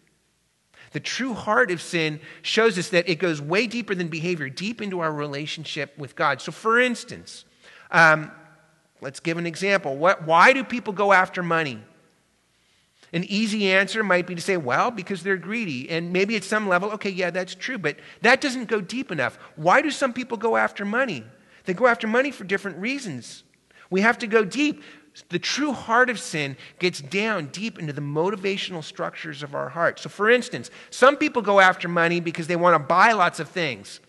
The 0.93 1.01
true 1.01 1.35
heart 1.35 1.73
of 1.73 1.83
sin 1.83 2.21
shows 2.43 2.79
us 2.79 2.91
that 2.91 3.09
it 3.09 3.17
goes 3.17 3.41
way 3.41 3.67
deeper 3.67 3.95
than 3.95 4.09
behavior, 4.09 4.49
deep 4.49 4.81
into 4.81 5.01
our 5.01 5.13
relationship 5.13 5.97
with 5.99 6.15
God. 6.15 6.41
So, 6.41 6.53
for 6.53 6.79
instance, 6.79 7.45
um, 7.91 8.31
Let's 9.05 9.21
give 9.21 9.37
an 9.37 9.47
example. 9.47 9.97
What, 9.99 10.27
why 10.27 10.55
do 10.55 10.65
people 10.65 10.95
go 10.95 11.13
after 11.13 11.43
money? 11.43 11.79
An 13.13 13.23
easy 13.25 13.71
answer 13.71 14.03
might 14.03 14.27
be 14.27 14.35
to 14.35 14.41
say, 14.41 14.57
well, 14.57 14.91
because 14.91 15.23
they're 15.23 15.37
greedy. 15.37 15.91
And 15.91 16.11
maybe 16.11 16.37
at 16.37 16.43
some 16.43 16.67
level, 16.67 16.91
okay, 16.93 17.11
yeah, 17.11 17.29
that's 17.29 17.55
true, 17.55 17.77
but 17.77 17.97
that 18.23 18.41
doesn't 18.41 18.65
go 18.65 18.81
deep 18.81 19.13
enough. 19.13 19.39
Why 19.57 19.83
do 19.83 19.91
some 19.91 20.15
people 20.15 20.39
go 20.39 20.57
after 20.57 20.87
money? 20.87 21.23
They 21.67 21.75
go 21.75 21.87
after 21.87 22.07
money 22.07 22.31
for 22.31 22.45
different 22.45 22.79
reasons. 22.79 23.45
We 23.91 24.01
have 24.01 24.17
to 24.19 24.27
go 24.27 24.43
deep. 24.43 24.83
The 25.29 25.39
true 25.39 25.73
heart 25.73 26.09
of 26.09 26.19
sin 26.19 26.57
gets 26.79 27.03
down 27.03 27.49
deep 27.49 27.79
into 27.79 27.93
the 27.93 28.01
motivational 28.01 28.83
structures 28.83 29.43
of 29.43 29.55
our 29.55 29.69
heart. 29.69 30.01
So, 30.01 30.09
for 30.09 30.31
instance, 30.31 30.71
some 30.89 31.19
people 31.19 31.43
go 31.43 31.61
after 31.61 31.89
money 31.89 32.21
because 32.21 32.47
they 32.47 32.57
want 32.57 32.75
to 32.75 32.79
buy 32.79 33.13
lots 33.13 33.39
of 33.39 33.51
things 33.51 34.01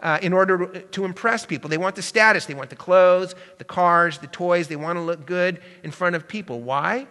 uh, 0.00 0.18
in 0.22 0.32
order 0.32 0.66
to 0.80 1.04
impress 1.04 1.44
people. 1.46 1.68
They 1.68 1.78
want 1.78 1.96
the 1.96 2.02
status, 2.02 2.46
they 2.46 2.54
want 2.54 2.70
the 2.70 2.76
clothes, 2.76 3.34
the 3.58 3.64
cars, 3.64 4.18
the 4.18 4.26
toys, 4.26 4.68
they 4.68 4.76
want 4.76 4.96
to 4.96 5.02
look 5.02 5.26
good 5.26 5.60
in 5.82 5.90
front 5.90 6.16
of 6.16 6.28
people. 6.28 6.60
Why? 6.60 7.06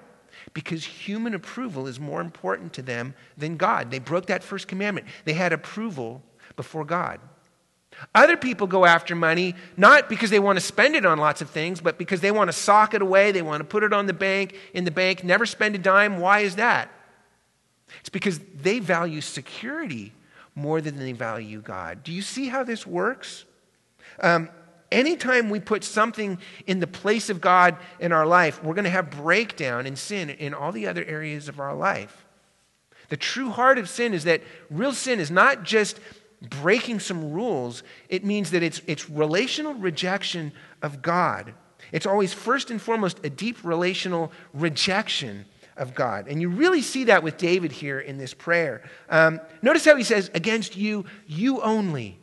Because 0.54 0.86
human 0.86 1.34
approval 1.34 1.88
is 1.88 2.00
more 2.00 2.22
important 2.22 2.74
to 2.74 2.82
them 2.82 3.14
than 3.38 3.58
God. 3.58 3.92
They 3.92 4.00
broke 4.00 4.28
that 4.28 4.44
first 4.44 4.68
commandment, 4.68 5.08
they 5.26 5.34
had 5.34 5.54
approval 5.54 6.22
before 6.56 6.86
God. 6.86 7.20
Other 8.14 8.38
people 8.38 8.68
go 8.68 8.86
after 8.86 9.16
money 9.16 9.56
not 9.76 10.08
because 10.08 10.30
they 10.30 10.40
want 10.40 10.58
to 10.58 10.64
spend 10.64 10.96
it 10.96 11.06
on 11.06 11.18
lots 11.18 11.42
of 11.42 11.50
things, 11.50 11.82
but 11.82 11.98
because 11.98 12.22
they 12.22 12.32
want 12.32 12.48
to 12.48 12.54
sock 12.54 12.94
it 12.94 13.02
away, 13.02 13.32
they 13.32 13.42
want 13.42 13.62
to 13.62 13.64
put 13.64 13.84
it 13.84 13.92
on 13.92 14.06
the 14.06 14.14
bank, 14.14 14.56
in 14.74 14.84
the 14.84 14.92
bank, 14.92 15.24
never 15.24 15.46
spend 15.46 15.74
a 15.74 15.80
dime. 15.80 16.20
Why 16.20 16.42
is 16.42 16.58
that? 16.58 16.92
It's 18.00 18.10
because 18.10 18.40
they 18.62 18.80
value 18.80 19.22
security 19.22 20.14
more 20.58 20.82
than 20.82 20.98
they 20.98 21.12
value 21.12 21.62
God. 21.62 22.04
Do 22.04 22.12
you 22.12 22.24
see 22.24 22.48
how 22.48 22.64
this 22.64 22.86
works? 22.86 23.46
Um, 24.20 24.50
anytime 24.92 25.52
we 25.52 25.60
put 25.60 25.84
something 25.84 26.40
in 26.66 26.80
the 26.80 26.88
place 26.88 27.30
of 27.30 27.40
God 27.40 27.78
in 28.00 28.12
our 28.12 28.26
life, 28.26 28.64
we're 28.64 28.74
going 28.74 28.86
to 28.86 28.90
have 28.90 29.12
breakdown 29.12 29.86
and 29.86 29.96
sin 29.96 30.32
in 30.32 30.56
all 30.56 30.72
the 30.72 30.88
other 30.88 31.06
areas 31.06 31.48
of 31.48 31.60
our 31.60 31.76
life. 31.76 32.26
The 33.10 33.18
true 33.18 33.52
heart 33.52 33.78
of 33.78 33.88
sin 33.88 34.16
is 34.16 34.24
that 34.24 34.42
real 34.72 34.94
sin 34.94 35.20
is 35.20 35.30
not 35.30 35.62
just 35.62 36.00
breaking 36.42 37.02
some 37.02 37.32
rules, 37.32 37.84
it 38.10 38.26
means 38.26 38.50
that 38.50 38.64
it's, 38.64 38.82
it's 38.88 39.08
relational 39.12 39.76
rejection 39.76 40.52
of 40.82 41.04
God. 41.04 41.54
It's 41.92 42.08
always 42.08 42.34
first 42.34 42.72
and 42.72 42.82
foremost 42.82 43.24
a 43.24 43.30
deep 43.30 43.64
relational 43.64 44.32
rejection 44.56 45.46
of 45.78 45.96
God. 45.96 46.28
And 46.28 46.42
you 46.42 46.50
really 46.50 46.82
see 46.82 47.06
that 47.06 47.24
with 47.24 47.38
David 47.38 47.72
here 47.72 48.00
in 48.00 48.18
this 48.18 48.34
prayer. 48.34 48.84
Um, 49.10 49.40
notice 49.62 49.86
how 49.86 49.96
he 49.96 50.04
says, 50.04 50.30
Against 50.34 50.76
you, 50.76 51.06
you 51.28 51.62
only. 51.62 52.20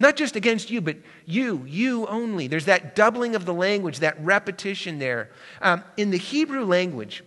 Not 0.00 0.16
just 0.16 0.36
against 0.36 0.70
you, 0.70 0.80
but 0.80 0.96
you, 1.26 1.64
you 1.66 2.06
only. 2.06 2.46
There's 2.46 2.66
that 2.66 2.94
doubling 2.94 3.34
of 3.34 3.44
the 3.44 3.54
language, 3.54 3.98
that 3.98 4.22
repetition 4.24 4.98
there. 4.98 5.30
Um, 5.60 5.82
in 5.96 6.10
the 6.10 6.18
Hebrew 6.18 6.64
language, 6.64 7.24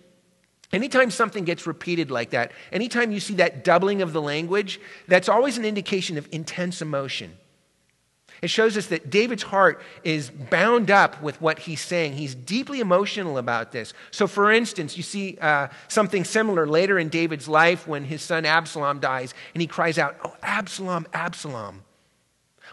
anytime 0.71 1.11
something 1.11 1.43
gets 1.43 1.67
repeated 1.67 2.11
like 2.11 2.29
that, 2.29 2.53
anytime 2.71 3.11
you 3.11 3.19
see 3.19 3.35
that 3.35 3.65
doubling 3.65 4.01
of 4.01 4.13
the 4.13 4.21
language, 4.21 4.79
that's 5.07 5.27
always 5.27 5.57
an 5.57 5.65
indication 5.65 6.17
of 6.17 6.29
intense 6.31 6.81
emotion. 6.81 7.37
It 8.41 8.49
shows 8.49 8.75
us 8.75 8.87
that 8.87 9.11
David's 9.11 9.43
heart 9.43 9.81
is 10.03 10.31
bound 10.31 10.89
up 10.89 11.21
with 11.21 11.39
what 11.39 11.59
he's 11.59 11.81
saying. 11.81 12.13
He's 12.13 12.33
deeply 12.33 12.79
emotional 12.79 13.37
about 13.37 13.71
this. 13.71 13.93
So, 14.09 14.25
for 14.25 14.51
instance, 14.51 14.97
you 14.97 15.03
see 15.03 15.37
uh, 15.39 15.67
something 15.87 16.23
similar 16.23 16.65
later 16.65 16.97
in 16.97 17.09
David's 17.09 17.47
life 17.47 17.87
when 17.87 18.03
his 18.03 18.23
son 18.23 18.45
Absalom 18.45 18.99
dies, 18.99 19.35
and 19.53 19.61
he 19.61 19.67
cries 19.67 19.99
out, 19.99 20.17
Oh, 20.25 20.35
Absalom, 20.41 21.05
Absalom. 21.13 21.83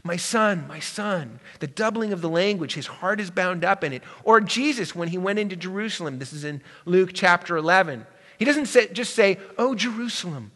My 0.04 0.16
son, 0.16 0.66
my 0.68 0.80
son. 0.80 1.38
The 1.60 1.66
doubling 1.66 2.12
of 2.14 2.22
the 2.22 2.30
language, 2.30 2.74
his 2.74 2.86
heart 2.86 3.20
is 3.20 3.30
bound 3.30 3.62
up 3.62 3.84
in 3.84 3.92
it. 3.92 4.02
Or 4.24 4.40
Jesus, 4.40 4.94
when 4.94 5.08
he 5.08 5.18
went 5.18 5.38
into 5.38 5.56
Jerusalem, 5.56 6.18
this 6.18 6.32
is 6.32 6.44
in 6.44 6.62
Luke 6.86 7.10
chapter 7.12 7.56
11. 7.58 8.06
He 8.38 8.44
doesn't 8.46 8.66
say, 8.66 8.88
just 8.88 9.14
say, 9.14 9.38
Oh, 9.58 9.74
Jerusalem. 9.74 10.52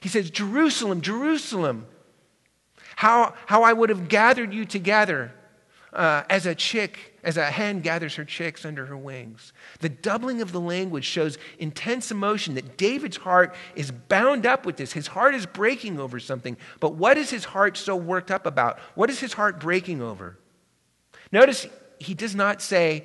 He 0.00 0.08
says, 0.08 0.30
Jerusalem, 0.30 1.00
Jerusalem 1.02 1.86
how, 2.96 3.34
how 3.44 3.62
I 3.62 3.72
would 3.72 3.90
have 3.90 4.08
gathered 4.08 4.52
you 4.52 4.64
together 4.64 5.32
uh, 5.92 6.24
as 6.28 6.46
a 6.46 6.54
chick, 6.54 7.18
as 7.22 7.36
a 7.36 7.44
hen 7.44 7.80
gathers 7.80 8.14
her 8.16 8.24
chicks 8.24 8.64
under 8.64 8.86
her 8.86 8.96
wings. 8.96 9.52
The 9.80 9.90
doubling 9.90 10.40
of 10.40 10.50
the 10.50 10.60
language 10.60 11.04
shows 11.04 11.36
intense 11.58 12.10
emotion 12.10 12.54
that 12.54 12.78
David's 12.78 13.18
heart 13.18 13.54
is 13.74 13.90
bound 13.90 14.46
up 14.46 14.64
with 14.64 14.78
this. 14.78 14.92
His 14.92 15.08
heart 15.08 15.34
is 15.34 15.44
breaking 15.44 16.00
over 16.00 16.18
something. 16.18 16.56
But 16.80 16.94
what 16.94 17.18
is 17.18 17.30
his 17.30 17.44
heart 17.44 17.76
so 17.76 17.96
worked 17.96 18.30
up 18.30 18.46
about? 18.46 18.78
What 18.94 19.10
is 19.10 19.20
his 19.20 19.34
heart 19.34 19.60
breaking 19.60 20.00
over? 20.00 20.38
Notice 21.30 21.66
he 21.98 22.14
does 22.14 22.34
not 22.34 22.62
say, 22.62 23.04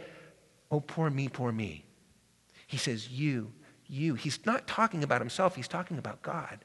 Oh, 0.72 0.80
poor 0.80 1.10
me, 1.10 1.28
poor 1.28 1.52
me. 1.52 1.84
He 2.66 2.78
says, 2.78 3.10
You, 3.10 3.52
you. 3.88 4.16
He's 4.16 4.46
not 4.46 4.68
talking 4.68 5.04
about 5.04 5.20
himself, 5.20 5.56
he's 5.56 5.68
talking 5.68 5.98
about 5.98 6.22
God. 6.22 6.64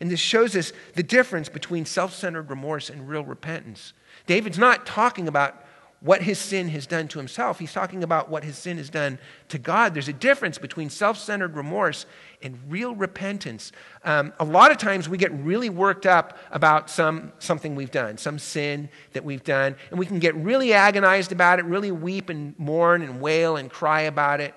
And 0.00 0.10
this 0.10 0.20
shows 0.20 0.56
us 0.56 0.72
the 0.94 1.02
difference 1.02 1.48
between 1.48 1.84
self 1.84 2.14
centered 2.14 2.50
remorse 2.50 2.90
and 2.90 3.08
real 3.08 3.24
repentance. 3.24 3.92
David's 4.26 4.58
not 4.58 4.86
talking 4.86 5.28
about 5.28 5.64
what 6.04 6.20
his 6.20 6.38
sin 6.38 6.68
has 6.68 6.86
done 6.86 7.08
to 7.08 7.18
himself, 7.18 7.58
he's 7.58 7.72
talking 7.72 8.04
about 8.04 8.28
what 8.28 8.44
his 8.44 8.58
sin 8.58 8.76
has 8.76 8.90
done 8.90 9.18
to 9.48 9.58
God. 9.58 9.94
There's 9.94 10.08
a 10.08 10.12
difference 10.12 10.58
between 10.58 10.90
self 10.90 11.16
centered 11.16 11.56
remorse 11.56 12.04
and 12.42 12.58
real 12.68 12.94
repentance. 12.94 13.72
Um, 14.04 14.34
a 14.38 14.44
lot 14.44 14.70
of 14.70 14.76
times 14.76 15.08
we 15.08 15.16
get 15.16 15.32
really 15.32 15.70
worked 15.70 16.04
up 16.04 16.36
about 16.50 16.90
some, 16.90 17.32
something 17.38 17.74
we've 17.74 17.90
done, 17.90 18.18
some 18.18 18.38
sin 18.38 18.90
that 19.14 19.24
we've 19.24 19.44
done, 19.44 19.76
and 19.88 19.98
we 19.98 20.04
can 20.04 20.18
get 20.18 20.34
really 20.34 20.74
agonized 20.74 21.32
about 21.32 21.58
it, 21.58 21.64
really 21.64 21.90
weep 21.90 22.28
and 22.28 22.58
mourn 22.58 23.00
and 23.00 23.22
wail 23.22 23.56
and 23.56 23.70
cry 23.70 24.02
about 24.02 24.42
it. 24.42 24.54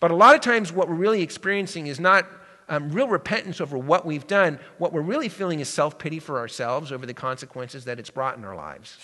But 0.00 0.10
a 0.10 0.16
lot 0.16 0.34
of 0.34 0.40
times 0.40 0.72
what 0.72 0.88
we're 0.88 0.96
really 0.96 1.22
experiencing 1.22 1.86
is 1.86 2.00
not 2.00 2.26
um, 2.68 2.90
real 2.90 3.08
repentance 3.08 3.60
over 3.60 3.76
what 3.76 4.06
we've 4.06 4.26
done, 4.26 4.58
what 4.78 4.92
we're 4.92 5.02
really 5.02 5.28
feeling 5.28 5.60
is 5.60 5.68
self 5.68 5.98
pity 5.98 6.18
for 6.18 6.38
ourselves 6.38 6.92
over 6.92 7.06
the 7.06 7.14
consequences 7.14 7.84
that 7.84 7.98
it's 7.98 8.10
brought 8.10 8.36
in 8.36 8.44
our 8.44 8.56
lives. 8.56 8.98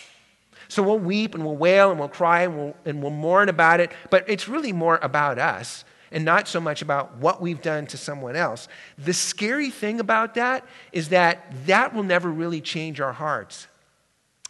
So 0.68 0.82
we'll 0.82 0.98
weep 0.98 1.34
and 1.34 1.44
we'll 1.44 1.56
wail 1.56 1.90
and 1.90 1.98
we'll 1.98 2.08
cry 2.08 2.42
and 2.42 2.56
we'll, 2.56 2.76
and 2.84 3.02
we'll 3.02 3.10
mourn 3.10 3.48
about 3.48 3.80
it, 3.80 3.92
but 4.10 4.28
it's 4.28 4.48
really 4.48 4.72
more 4.72 4.98
about 5.02 5.38
us 5.38 5.84
and 6.12 6.24
not 6.24 6.48
so 6.48 6.60
much 6.60 6.82
about 6.82 7.16
what 7.18 7.40
we've 7.40 7.62
done 7.62 7.86
to 7.86 7.96
someone 7.96 8.36
else. 8.36 8.68
The 8.98 9.12
scary 9.12 9.70
thing 9.70 10.00
about 10.00 10.34
that 10.34 10.64
is 10.92 11.10
that 11.10 11.52
that 11.66 11.94
will 11.94 12.02
never 12.02 12.28
really 12.28 12.60
change 12.60 13.00
our 13.00 13.12
hearts. 13.12 13.68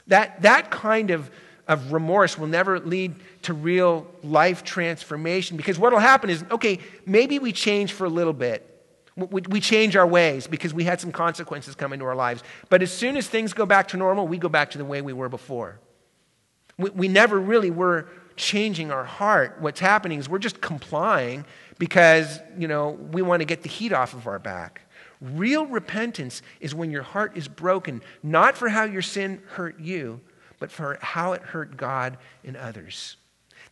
That, 0.07 0.42
that 0.42 0.70
kind 0.70 1.11
of, 1.11 1.31
of 1.68 1.92
remorse 1.92 2.38
will 2.38 2.46
never 2.49 2.81
lead 2.81 3.14
to 3.42 3.55
real 3.55 4.07
life 4.23 4.64
transformation 4.64 5.57
because 5.57 5.79
what 5.79 5.92
will 5.92 6.01
happen 6.01 6.31
is 6.31 6.44
okay, 6.51 6.81
maybe 7.07 7.38
we 7.38 7.53
change 7.53 7.92
for 7.92 8.05
a 8.05 8.11
little 8.11 8.33
bit. 8.33 8.66
We, 9.16 9.61
change 9.61 9.96
our 9.96 10.07
ways 10.07 10.46
because 10.46 10.73
we 10.73 10.85
had 10.85 11.01
some 11.01 11.12
consequences 11.12 11.75
come 11.75 11.92
into 11.92 12.05
our 12.05 12.14
lives. 12.14 12.42
But 12.68 12.83
as 12.83 12.92
soon 12.92 13.16
as 13.16 13.29
things 13.29 13.53
go 13.53 13.66
back 13.66 13.88
to 13.88 13.96
normal, 13.96 14.27
we 14.27 14.38
go 14.38 14.49
back 14.49 14.70
to 14.70 14.79
the 14.79 14.85
way 14.85 15.03
we 15.03 15.12
were 15.12 15.29
before. 15.29 15.79
We, 16.79 16.90
we 16.90 17.09
never 17.09 17.38
really 17.38 17.70
were 17.70 18.09
changing 18.37 18.90
our 18.90 19.05
heart. 19.05 19.57
What's 19.61 19.81
happening 19.81 20.18
is 20.18 20.29
we're 20.29 20.38
just 20.38 20.61
complying 20.61 21.44
because, 21.79 22.40
you 22.57 22.68
know, 22.68 22.90
we 23.12 23.20
want 23.20 23.40
to 23.40 23.44
get 23.44 23.62
the 23.62 23.68
heat 23.68 23.92
off 23.92 24.14
of 24.14 24.27
our 24.27 24.38
back. 24.38 24.83
Real 25.20 25.66
repentance 25.66 26.40
is 26.61 26.75
when 26.75 26.90
your 26.90 27.03
heart 27.03 27.37
is 27.37 27.46
broken, 27.46 28.01
not 28.23 28.57
for 28.57 28.70
how 28.70 28.85
your 28.85 29.03
sin 29.03 29.42
hurt 29.49 29.79
you, 29.79 30.20
but 30.59 30.70
for 30.70 30.99
how 31.03 31.33
it 31.35 31.42
hurt 31.42 31.77
God 31.77 32.16
and 32.44 32.57
others. 32.57 33.16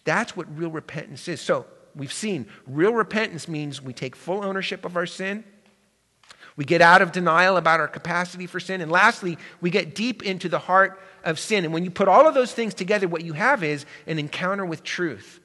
That's 0.05 0.37
what 0.37 0.47
real 0.59 0.71
repentance 0.71 1.29
is. 1.29 1.41
So, 1.41 1.67
we've 1.95 2.13
seen 2.13 2.47
real 2.67 2.93
repentance 2.93 3.49
means 3.49 3.83
we 3.83 3.93
take 3.93 4.17
full 4.17 4.45
ownership 4.45 4.85
of 4.85 4.97
our 4.97 5.07
sin. 5.07 5.45
We 6.57 6.65
get 6.65 6.83
out 6.83 7.03
of 7.03 7.13
denial 7.13 7.57
about 7.57 7.79
our 7.79 7.87
capacity 7.87 8.47
for 8.47 8.59
sin. 8.59 8.81
And 8.81 8.91
lastly, 8.91 9.39
we 9.61 9.71
get 9.71 9.95
deep 9.95 10.25
into 10.25 10.49
the 10.49 10.59
heart 10.59 11.01
of 11.23 11.39
sin. 11.39 11.65
And 11.65 11.73
when 11.73 11.85
you 11.85 11.91
put 11.91 12.09
all 12.09 12.27
of 12.27 12.35
those 12.35 12.53
things 12.53 12.75
together, 12.75 13.07
what 13.07 13.25
you 13.25 13.33
have 13.33 13.63
is 13.63 13.87
an 14.09 14.19
encounter 14.19 14.65
with 14.65 14.83
truth. 14.83 15.41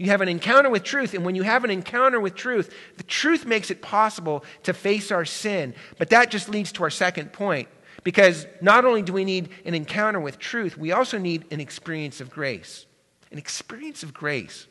You 0.00 0.06
have 0.06 0.22
an 0.22 0.28
encounter 0.28 0.70
with 0.70 0.82
truth, 0.82 1.12
and 1.12 1.26
when 1.26 1.34
you 1.34 1.42
have 1.42 1.62
an 1.62 1.70
encounter 1.70 2.18
with 2.18 2.34
truth, 2.34 2.74
the 2.96 3.02
truth 3.02 3.44
makes 3.44 3.70
it 3.70 3.82
possible 3.82 4.44
to 4.62 4.72
face 4.72 5.10
our 5.10 5.26
sin. 5.26 5.74
But 5.98 6.08
that 6.08 6.30
just 6.30 6.48
leads 6.48 6.72
to 6.72 6.84
our 6.84 6.90
second 6.90 7.34
point. 7.34 7.68
Because 8.02 8.46
not 8.62 8.86
only 8.86 9.02
do 9.02 9.12
we 9.12 9.26
need 9.26 9.50
an 9.66 9.74
encounter 9.74 10.18
with 10.18 10.38
truth, 10.38 10.78
we 10.78 10.92
also 10.92 11.18
need 11.18 11.44
an 11.50 11.60
experience 11.60 12.20
of 12.20 12.30
grace. 12.30 12.86
An 13.30 13.36
experience 13.36 14.02
of 14.02 14.14
grace. 14.14 14.66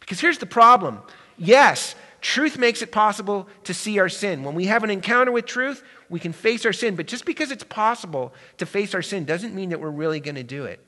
Because 0.00 0.20
here's 0.20 0.38
the 0.38 0.46
problem 0.46 1.00
yes, 1.38 1.94
truth 2.20 2.58
makes 2.58 2.82
it 2.82 2.92
possible 2.92 3.48
to 3.64 3.74
see 3.74 3.98
our 3.98 4.08
sin. 4.08 4.44
When 4.44 4.54
we 4.54 4.66
have 4.66 4.84
an 4.84 4.90
encounter 4.90 5.32
with 5.32 5.46
truth, 5.46 5.82
we 6.08 6.20
can 6.20 6.32
face 6.32 6.64
our 6.64 6.72
sin. 6.72 6.94
But 6.94 7.06
just 7.06 7.24
because 7.24 7.50
it's 7.50 7.64
possible 7.64 8.32
to 8.58 8.66
face 8.66 8.94
our 8.94 9.02
sin 9.02 9.24
doesn't 9.24 9.54
mean 9.54 9.70
that 9.70 9.80
we're 9.80 9.90
really 9.90 10.20
going 10.20 10.36
to 10.36 10.42
do 10.42 10.64
it. 10.64 10.80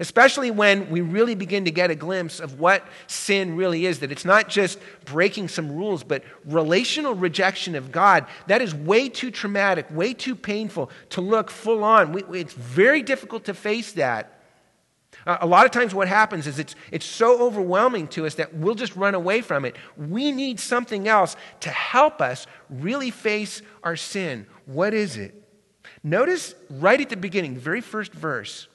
Especially 0.00 0.50
when 0.50 0.88
we 0.90 1.02
really 1.02 1.34
begin 1.34 1.66
to 1.66 1.70
get 1.70 1.90
a 1.90 1.94
glimpse 1.94 2.40
of 2.40 2.58
what 2.58 2.86
sin 3.08 3.56
really 3.56 3.84
is, 3.84 3.98
that 3.98 4.10
it's 4.10 4.24
not 4.24 4.48
just 4.48 4.78
breaking 5.04 5.48
some 5.48 5.70
rules, 5.70 6.02
but 6.02 6.22
relational 6.46 7.14
rejection 7.14 7.74
of 7.74 7.92
God. 7.92 8.26
That 8.46 8.62
is 8.62 8.74
way 8.74 9.08
too 9.10 9.30
traumatic, 9.30 9.86
way 9.90 10.14
too 10.14 10.34
painful 10.34 10.90
to 11.10 11.20
look 11.20 11.50
full 11.50 11.84
on. 11.84 12.12
We, 12.12 12.22
it's 12.40 12.54
very 12.54 13.02
difficult 13.02 13.44
to 13.46 13.54
face 13.54 13.92
that 13.92 14.41
uh, 15.26 15.38
a 15.40 15.46
lot 15.46 15.64
of 15.64 15.70
times, 15.72 15.94
what 15.94 16.08
happens 16.08 16.46
is 16.46 16.58
it's, 16.58 16.74
it's 16.90 17.06
so 17.06 17.40
overwhelming 17.40 18.08
to 18.08 18.26
us 18.26 18.34
that 18.36 18.54
we'll 18.54 18.74
just 18.74 18.96
run 18.96 19.14
away 19.14 19.40
from 19.40 19.64
it. 19.64 19.76
We 19.96 20.32
need 20.32 20.58
something 20.58 21.06
else 21.06 21.36
to 21.60 21.70
help 21.70 22.20
us 22.20 22.46
really 22.68 23.10
face 23.10 23.62
our 23.82 23.96
sin. 23.96 24.46
What 24.66 24.94
is 24.94 25.16
it? 25.16 25.34
Notice 26.02 26.54
right 26.68 27.00
at 27.00 27.08
the 27.08 27.16
beginning, 27.16 27.54
the 27.54 27.60
very 27.60 27.80
first 27.80 28.12
verse, 28.12 28.66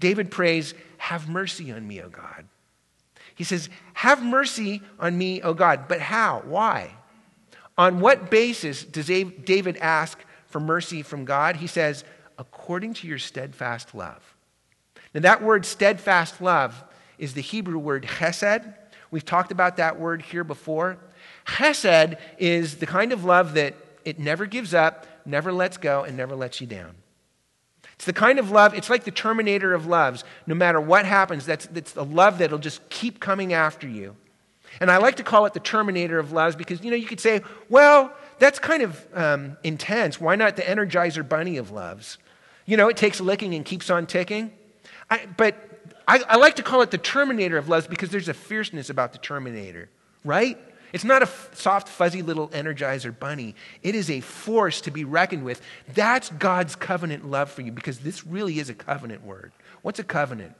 David 0.00 0.30
prays, 0.30 0.74
Have 0.98 1.28
mercy 1.28 1.70
on 1.70 1.86
me, 1.86 2.02
O 2.02 2.08
God. 2.08 2.46
He 3.34 3.44
says, 3.44 3.68
Have 3.94 4.24
mercy 4.24 4.82
on 4.98 5.16
me, 5.16 5.40
O 5.42 5.54
God. 5.54 5.86
But 5.88 6.00
how? 6.00 6.42
Why? 6.44 6.90
On 7.78 8.00
what 8.00 8.30
basis 8.30 8.84
does 8.84 9.06
David 9.06 9.76
ask 9.76 10.18
for 10.46 10.58
mercy 10.58 11.02
from 11.02 11.24
God? 11.24 11.56
He 11.56 11.66
says, 11.66 12.04
According 12.38 12.94
to 12.94 13.06
your 13.06 13.18
steadfast 13.18 13.94
love. 13.94 14.35
Now, 15.14 15.20
that 15.20 15.42
word 15.42 15.64
steadfast 15.64 16.40
love 16.40 16.84
is 17.18 17.34
the 17.34 17.40
Hebrew 17.40 17.78
word 17.78 18.04
chesed. 18.04 18.74
We've 19.10 19.24
talked 19.24 19.52
about 19.52 19.76
that 19.78 19.98
word 19.98 20.22
here 20.22 20.44
before. 20.44 20.98
Chesed 21.46 22.18
is 22.38 22.76
the 22.76 22.86
kind 22.86 23.12
of 23.12 23.24
love 23.24 23.54
that 23.54 23.74
it 24.04 24.18
never 24.18 24.46
gives 24.46 24.74
up, 24.74 25.06
never 25.24 25.52
lets 25.52 25.76
go, 25.76 26.04
and 26.04 26.16
never 26.16 26.34
lets 26.34 26.60
you 26.60 26.66
down. 26.66 26.94
It's 27.94 28.04
the 28.04 28.12
kind 28.12 28.38
of 28.38 28.50
love, 28.50 28.74
it's 28.74 28.90
like 28.90 29.04
the 29.04 29.10
terminator 29.10 29.72
of 29.72 29.86
loves. 29.86 30.22
No 30.46 30.54
matter 30.54 30.80
what 30.80 31.06
happens, 31.06 31.46
that's, 31.46 31.66
that's 31.66 31.92
the 31.92 32.04
love 32.04 32.38
that'll 32.38 32.58
just 32.58 32.86
keep 32.90 33.20
coming 33.20 33.52
after 33.54 33.88
you. 33.88 34.16
And 34.80 34.90
I 34.90 34.98
like 34.98 35.16
to 35.16 35.22
call 35.22 35.46
it 35.46 35.54
the 35.54 35.60
terminator 35.60 36.18
of 36.18 36.32
loves 36.32 36.56
because, 36.56 36.82
you 36.84 36.90
know, 36.90 36.96
you 36.96 37.06
could 37.06 37.20
say, 37.20 37.42
well, 37.70 38.12
that's 38.38 38.58
kind 38.58 38.82
of 38.82 39.06
um, 39.14 39.56
intense. 39.64 40.20
Why 40.20 40.36
not 40.36 40.56
the 40.56 40.62
energizer 40.62 41.26
bunny 41.26 41.56
of 41.56 41.70
loves? 41.70 42.18
You 42.66 42.76
know, 42.76 42.88
it 42.88 42.98
takes 42.98 43.20
licking 43.20 43.54
and 43.54 43.64
keeps 43.64 43.88
on 43.88 44.06
ticking. 44.06 44.52
I, 45.10 45.26
but 45.36 45.56
I, 46.08 46.22
I, 46.28 46.36
like 46.36 46.56
to 46.56 46.62
call 46.62 46.82
it 46.82 46.90
the 46.90 46.98
terminator 46.98 47.56
of 47.56 47.68
loves 47.68 47.86
because 47.86 48.10
there's 48.10 48.28
a 48.28 48.34
fierceness 48.34 48.90
about 48.90 49.12
the 49.12 49.18
terminator, 49.18 49.88
right? 50.24 50.58
It's 50.92 51.04
not 51.04 51.22
a 51.22 51.26
f- 51.26 51.50
soft, 51.52 51.88
fuzzy 51.88 52.22
little 52.22 52.48
energizer 52.48 53.16
bunny. 53.16 53.54
It 53.82 53.94
is 53.94 54.10
a 54.10 54.20
force 54.20 54.80
to 54.82 54.90
be 54.90 55.04
reckoned 55.04 55.44
with. 55.44 55.60
That's 55.94 56.30
God's 56.30 56.76
covenant 56.76 57.28
love 57.28 57.50
for 57.50 57.62
you 57.62 57.72
because 57.72 57.98
this 57.98 58.26
really 58.26 58.58
is 58.58 58.68
a 58.68 58.74
covenant 58.74 59.24
word. 59.24 59.52
What's 59.82 59.98
a 59.98 60.04
covenant? 60.04 60.54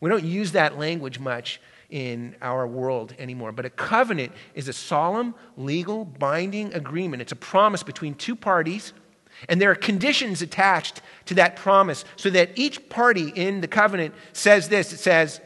We 0.00 0.10
don't 0.10 0.24
use 0.24 0.52
that 0.52 0.78
language 0.78 1.18
much 1.18 1.60
in 1.90 2.34
our 2.42 2.66
world 2.66 3.14
anymore. 3.18 3.52
But 3.52 3.64
a 3.64 3.70
covenant 3.70 4.32
is 4.54 4.68
a 4.68 4.72
solemn, 4.72 5.34
legal, 5.56 6.04
binding 6.04 6.74
agreement. 6.74 7.22
It's 7.22 7.32
a 7.32 7.36
promise 7.36 7.82
between 7.82 8.14
two 8.14 8.36
parties 8.36 8.92
and 9.48 9.60
there 9.60 9.70
are 9.70 9.76
conditions 9.76 10.42
attached 10.42 11.00
to 11.26 11.34
that 11.34 11.56
promise 11.56 12.04
so 12.16 12.30
that 12.30 12.50
each 12.56 12.88
party 12.88 13.28
in 13.28 13.60
the 13.60 13.68
covenant 13.68 14.14
says 14.32 14.68
this 14.68 14.92
it 14.92 14.98
says, 14.98 15.40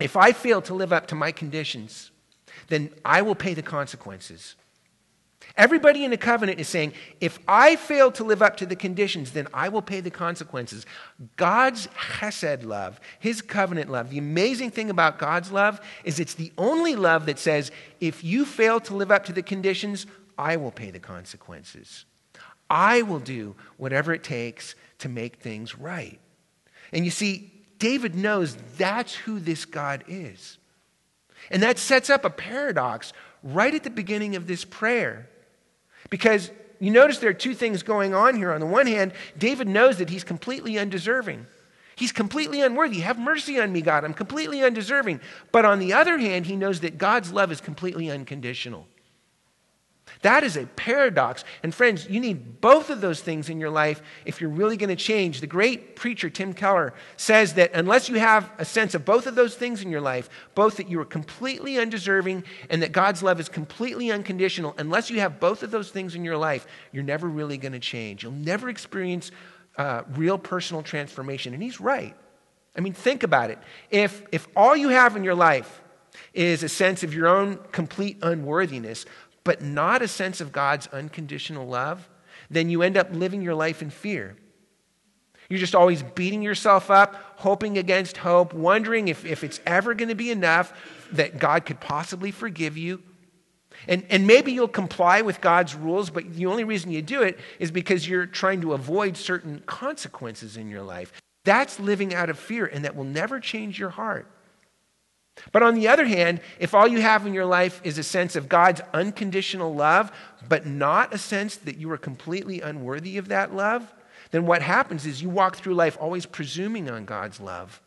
if 0.00 0.16
I 0.16 0.32
fail 0.32 0.60
to 0.62 0.74
live 0.74 0.92
up 0.92 1.06
to 1.08 1.14
my 1.14 1.32
conditions, 1.32 2.10
then 2.68 2.90
I 3.04 3.22
will 3.22 3.34
pay 3.34 3.54
the 3.54 3.62
consequences. 3.62 4.56
Everybody 5.56 6.04
in 6.04 6.10
the 6.10 6.16
covenant 6.16 6.58
is 6.58 6.68
saying, 6.68 6.94
if 7.20 7.38
I 7.46 7.76
fail 7.76 8.10
to 8.12 8.24
live 8.24 8.42
up 8.42 8.56
to 8.56 8.66
the 8.66 8.74
conditions, 8.74 9.32
then 9.32 9.46
I 9.54 9.68
will 9.68 9.82
pay 9.82 10.00
the 10.00 10.10
consequences. 10.10 10.84
God's 11.36 11.86
chesed 11.88 12.64
love, 12.64 12.98
his 13.20 13.40
covenant 13.40 13.90
love, 13.90 14.10
the 14.10 14.18
amazing 14.18 14.70
thing 14.70 14.90
about 14.90 15.18
God's 15.18 15.52
love 15.52 15.80
is 16.02 16.18
it's 16.18 16.34
the 16.34 16.52
only 16.58 16.96
love 16.96 17.26
that 17.26 17.38
says, 17.38 17.70
if 18.00 18.24
you 18.24 18.44
fail 18.44 18.80
to 18.80 18.96
live 18.96 19.12
up 19.12 19.24
to 19.26 19.32
the 19.32 19.42
conditions, 19.42 20.06
I 20.36 20.56
will 20.56 20.72
pay 20.72 20.90
the 20.90 20.98
consequences. 20.98 22.04
I 22.74 23.02
will 23.02 23.20
do 23.20 23.54
whatever 23.76 24.12
it 24.12 24.24
takes 24.24 24.74
to 24.98 25.08
make 25.08 25.36
things 25.36 25.78
right. 25.78 26.18
And 26.92 27.04
you 27.04 27.12
see, 27.12 27.52
David 27.78 28.16
knows 28.16 28.56
that's 28.76 29.14
who 29.14 29.38
this 29.38 29.64
God 29.64 30.02
is. 30.08 30.58
And 31.52 31.62
that 31.62 31.78
sets 31.78 32.10
up 32.10 32.24
a 32.24 32.30
paradox 32.30 33.12
right 33.44 33.72
at 33.72 33.84
the 33.84 33.90
beginning 33.90 34.34
of 34.34 34.48
this 34.48 34.64
prayer. 34.64 35.28
Because 36.10 36.50
you 36.80 36.90
notice 36.90 37.18
there 37.18 37.30
are 37.30 37.34
two 37.34 37.54
things 37.54 37.84
going 37.84 38.12
on 38.12 38.34
here. 38.34 38.52
On 38.52 38.58
the 38.58 38.66
one 38.66 38.88
hand, 38.88 39.12
David 39.38 39.68
knows 39.68 39.98
that 39.98 40.10
he's 40.10 40.24
completely 40.24 40.76
undeserving. 40.76 41.46
He's 41.94 42.10
completely 42.10 42.60
unworthy. 42.60 43.00
Have 43.00 43.20
mercy 43.20 43.60
on 43.60 43.72
me, 43.72 43.82
God. 43.82 44.04
I'm 44.04 44.14
completely 44.14 44.64
undeserving. 44.64 45.20
But 45.52 45.64
on 45.64 45.78
the 45.78 45.92
other 45.92 46.18
hand, 46.18 46.46
he 46.46 46.56
knows 46.56 46.80
that 46.80 46.98
God's 46.98 47.32
love 47.32 47.52
is 47.52 47.60
completely 47.60 48.10
unconditional. 48.10 48.88
That 50.24 50.42
is 50.42 50.56
a 50.56 50.64
paradox. 50.64 51.44
And 51.62 51.74
friends, 51.74 52.08
you 52.08 52.18
need 52.18 52.62
both 52.62 52.88
of 52.88 53.02
those 53.02 53.20
things 53.20 53.50
in 53.50 53.60
your 53.60 53.68
life 53.68 54.00
if 54.24 54.40
you're 54.40 54.48
really 54.48 54.78
going 54.78 54.88
to 54.88 54.96
change. 54.96 55.42
The 55.42 55.46
great 55.46 55.96
preacher 55.96 56.30
Tim 56.30 56.54
Keller 56.54 56.94
says 57.18 57.52
that 57.54 57.72
unless 57.74 58.08
you 58.08 58.14
have 58.14 58.50
a 58.56 58.64
sense 58.64 58.94
of 58.94 59.04
both 59.04 59.26
of 59.26 59.34
those 59.34 59.54
things 59.54 59.82
in 59.82 59.90
your 59.90 60.00
life, 60.00 60.30
both 60.54 60.78
that 60.78 60.88
you 60.88 60.98
are 60.98 61.04
completely 61.04 61.78
undeserving 61.78 62.44
and 62.70 62.82
that 62.82 62.90
God's 62.90 63.22
love 63.22 63.38
is 63.38 63.50
completely 63.50 64.10
unconditional, 64.10 64.74
unless 64.78 65.10
you 65.10 65.20
have 65.20 65.40
both 65.40 65.62
of 65.62 65.70
those 65.70 65.90
things 65.90 66.14
in 66.14 66.24
your 66.24 66.38
life, 66.38 66.66
you're 66.90 67.02
never 67.02 67.28
really 67.28 67.58
going 67.58 67.72
to 67.72 67.78
change. 67.78 68.22
You'll 68.22 68.32
never 68.32 68.70
experience 68.70 69.30
uh, 69.76 70.04
real 70.14 70.38
personal 70.38 70.82
transformation. 70.82 71.52
And 71.52 71.62
he's 71.62 71.82
right. 71.82 72.16
I 72.74 72.80
mean, 72.80 72.94
think 72.94 73.24
about 73.24 73.50
it. 73.50 73.58
If, 73.90 74.22
if 74.32 74.48
all 74.56 74.74
you 74.74 74.88
have 74.88 75.16
in 75.16 75.22
your 75.22 75.34
life 75.34 75.82
is 76.32 76.62
a 76.62 76.68
sense 76.68 77.02
of 77.02 77.14
your 77.14 77.26
own 77.26 77.58
complete 77.72 78.18
unworthiness, 78.22 79.04
but 79.44 79.62
not 79.62 80.02
a 80.02 80.08
sense 80.08 80.40
of 80.40 80.52
God's 80.52 80.86
unconditional 80.88 81.66
love, 81.66 82.08
then 82.50 82.70
you 82.70 82.82
end 82.82 82.96
up 82.96 83.08
living 83.12 83.42
your 83.42 83.54
life 83.54 83.82
in 83.82 83.90
fear. 83.90 84.36
You're 85.48 85.60
just 85.60 85.74
always 85.74 86.02
beating 86.02 86.42
yourself 86.42 86.90
up, 86.90 87.14
hoping 87.36 87.76
against 87.76 88.16
hope, 88.16 88.54
wondering 88.54 89.08
if, 89.08 89.24
if 89.26 89.44
it's 89.44 89.60
ever 89.66 89.94
going 89.94 90.08
to 90.08 90.14
be 90.14 90.30
enough 90.30 90.72
that 91.12 91.38
God 91.38 91.66
could 91.66 91.80
possibly 91.80 92.30
forgive 92.30 92.78
you. 92.78 93.02
And, 93.86 94.04
and 94.08 94.26
maybe 94.26 94.52
you'll 94.52 94.68
comply 94.68 95.20
with 95.20 95.40
God's 95.40 95.74
rules, 95.74 96.08
but 96.08 96.32
the 96.32 96.46
only 96.46 96.64
reason 96.64 96.90
you 96.90 97.02
do 97.02 97.22
it 97.22 97.38
is 97.58 97.70
because 97.70 98.08
you're 98.08 98.26
trying 98.26 98.62
to 98.62 98.72
avoid 98.72 99.16
certain 99.16 99.62
consequences 99.66 100.56
in 100.56 100.70
your 100.70 100.82
life. 100.82 101.12
That's 101.44 101.78
living 101.78 102.14
out 102.14 102.30
of 102.30 102.38
fear, 102.38 102.64
and 102.64 102.84
that 102.84 102.96
will 102.96 103.04
never 103.04 103.38
change 103.38 103.78
your 103.78 103.90
heart. 103.90 104.30
But 105.52 105.62
on 105.62 105.74
the 105.74 105.88
other 105.88 106.04
hand, 106.04 106.40
if 106.58 106.74
all 106.74 106.86
you 106.86 107.00
have 107.00 107.26
in 107.26 107.34
your 107.34 107.44
life 107.44 107.80
is 107.84 107.98
a 107.98 108.02
sense 108.02 108.36
of 108.36 108.48
God's 108.48 108.80
unconditional 108.92 109.74
love, 109.74 110.12
but 110.48 110.66
not 110.66 111.12
a 111.12 111.18
sense 111.18 111.56
that 111.56 111.76
you 111.76 111.90
are 111.90 111.98
completely 111.98 112.60
unworthy 112.60 113.18
of 113.18 113.28
that 113.28 113.54
love, 113.54 113.92
then 114.30 114.46
what 114.46 114.62
happens 114.62 115.06
is 115.06 115.22
you 115.22 115.28
walk 115.28 115.56
through 115.56 115.74
life 115.74 115.96
always 116.00 116.26
presuming 116.26 116.88
on 116.88 117.04
God's 117.04 117.40
love, 117.40 117.80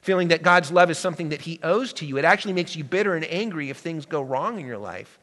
feeling 0.00 0.28
that 0.28 0.42
God's 0.42 0.70
love 0.70 0.90
is 0.90 0.98
something 0.98 1.28
that 1.30 1.42
He 1.42 1.60
owes 1.62 1.92
to 1.94 2.06
you. 2.06 2.18
It 2.18 2.24
actually 2.24 2.52
makes 2.52 2.76
you 2.76 2.84
bitter 2.84 3.14
and 3.14 3.24
angry 3.24 3.70
if 3.70 3.78
things 3.78 4.06
go 4.06 4.22
wrong 4.22 4.58
in 4.58 4.66
your 4.66 4.78
life. 4.78 5.18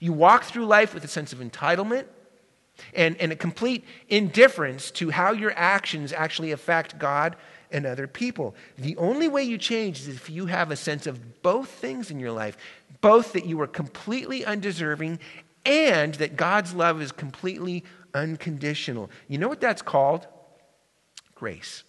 You 0.00 0.12
walk 0.12 0.44
through 0.44 0.66
life 0.66 0.94
with 0.94 1.04
a 1.04 1.08
sense 1.08 1.32
of 1.32 1.40
entitlement 1.40 2.06
and, 2.94 3.16
and 3.18 3.32
a 3.32 3.36
complete 3.36 3.84
indifference 4.08 4.90
to 4.92 5.10
how 5.10 5.32
your 5.32 5.52
actions 5.56 6.12
actually 6.12 6.52
affect 6.52 6.98
God 6.98 7.36
and 7.72 7.86
other 7.86 8.06
people. 8.06 8.54
The 8.78 8.96
only 8.96 9.28
way 9.28 9.42
you 9.42 9.58
change 9.58 10.00
is 10.00 10.08
if 10.08 10.30
you 10.30 10.46
have 10.46 10.70
a 10.70 10.76
sense 10.76 11.06
of 11.06 11.42
both 11.42 11.68
things 11.68 12.10
in 12.10 12.20
your 12.20 12.32
life 12.32 12.56
both 13.02 13.32
that 13.32 13.44
you 13.44 13.60
are 13.60 13.66
completely 13.66 14.44
undeserving 14.46 15.18
and 15.66 16.14
that 16.14 16.36
God's 16.36 16.72
love 16.72 17.02
is 17.02 17.12
completely 17.12 17.84
unconditional. 18.14 19.10
You 19.28 19.38
know 19.38 19.48
what 19.48 19.60
that's 19.60 19.82
called? 19.82 20.26
Grace. 21.34 21.82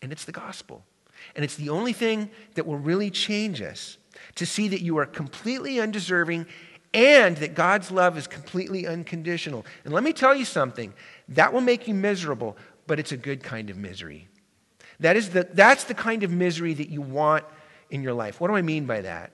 And 0.00 0.10
it's 0.10 0.24
the 0.24 0.32
gospel. 0.32 0.84
And 1.36 1.44
it's 1.44 1.54
the 1.54 1.68
only 1.68 1.92
thing 1.92 2.30
that 2.54 2.66
will 2.66 2.78
really 2.78 3.10
change 3.10 3.62
us 3.62 3.98
to 4.34 4.46
see 4.46 4.68
that 4.68 4.80
you 4.80 4.98
are 4.98 5.06
completely 5.06 5.80
undeserving 5.80 6.46
and 6.94 7.36
that 7.38 7.54
God's 7.54 7.90
love 7.90 8.18
is 8.18 8.26
completely 8.26 8.86
unconditional. 8.86 9.64
And 9.84 9.94
let 9.94 10.02
me 10.02 10.12
tell 10.12 10.34
you 10.34 10.44
something 10.44 10.92
that 11.28 11.52
will 11.52 11.60
make 11.60 11.86
you 11.88 11.94
miserable, 11.94 12.56
but 12.86 12.98
it's 12.98 13.12
a 13.12 13.16
good 13.16 13.42
kind 13.42 13.70
of 13.70 13.76
misery. 13.76 14.28
That 15.02 15.16
is 15.16 15.30
the, 15.30 15.48
that's 15.52 15.84
the 15.84 15.94
kind 15.94 16.22
of 16.22 16.30
misery 16.30 16.74
that 16.74 16.88
you 16.88 17.02
want 17.02 17.44
in 17.90 18.02
your 18.02 18.14
life. 18.14 18.40
What 18.40 18.48
do 18.48 18.54
I 18.54 18.62
mean 18.62 18.86
by 18.86 19.02
that? 19.02 19.32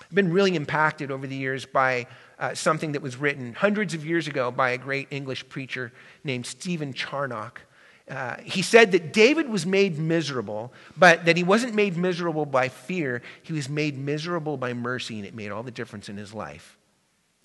I've 0.00 0.14
been 0.14 0.32
really 0.32 0.54
impacted 0.54 1.10
over 1.10 1.26
the 1.26 1.36
years 1.36 1.66
by 1.66 2.06
uh, 2.38 2.54
something 2.54 2.92
that 2.92 3.02
was 3.02 3.16
written 3.16 3.52
hundreds 3.52 3.94
of 3.94 4.06
years 4.06 4.28
ago 4.28 4.50
by 4.50 4.70
a 4.70 4.78
great 4.78 5.08
English 5.10 5.48
preacher 5.48 5.92
named 6.22 6.46
Stephen 6.46 6.92
Charnock. 6.92 7.62
Uh, 8.08 8.36
he 8.42 8.62
said 8.62 8.92
that 8.92 9.12
David 9.12 9.50
was 9.50 9.66
made 9.66 9.98
miserable, 9.98 10.72
but 10.96 11.26
that 11.26 11.36
he 11.36 11.42
wasn't 11.42 11.74
made 11.74 11.96
miserable 11.96 12.46
by 12.46 12.68
fear. 12.68 13.20
He 13.42 13.52
was 13.52 13.68
made 13.68 13.98
miserable 13.98 14.56
by 14.56 14.72
mercy, 14.72 15.18
and 15.18 15.26
it 15.26 15.34
made 15.34 15.50
all 15.50 15.62
the 15.62 15.70
difference 15.70 16.08
in 16.08 16.16
his 16.16 16.32
life. 16.32 16.77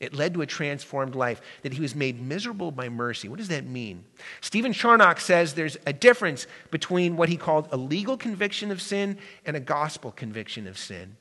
It 0.04 0.14
led 0.14 0.34
to 0.34 0.42
a 0.42 0.46
transformed 0.46 1.16
life, 1.16 1.42
that 1.62 1.74
he 1.74 1.82
was 1.82 1.96
made 1.96 2.22
miserable 2.22 2.72
by 2.72 2.90
mercy. 2.90 3.30
What 3.30 3.40
does 3.40 3.48
that 3.48 3.66
mean? 3.66 4.04
Stephen 4.42 4.74
Charnock 4.74 5.20
says 5.20 5.54
there's 5.54 5.78
a 5.88 5.94
difference 5.94 6.46
between 6.72 7.16
what 7.16 7.30
he 7.30 7.38
called 7.38 7.70
a 7.72 7.78
legal 7.78 8.18
conviction 8.18 8.70
of 8.70 8.82
sin 8.82 9.18
and 9.46 9.56
a 9.56 9.60
gospel 9.60 10.12
conviction 10.12 10.68
of 10.68 10.78
sin. 10.78 11.16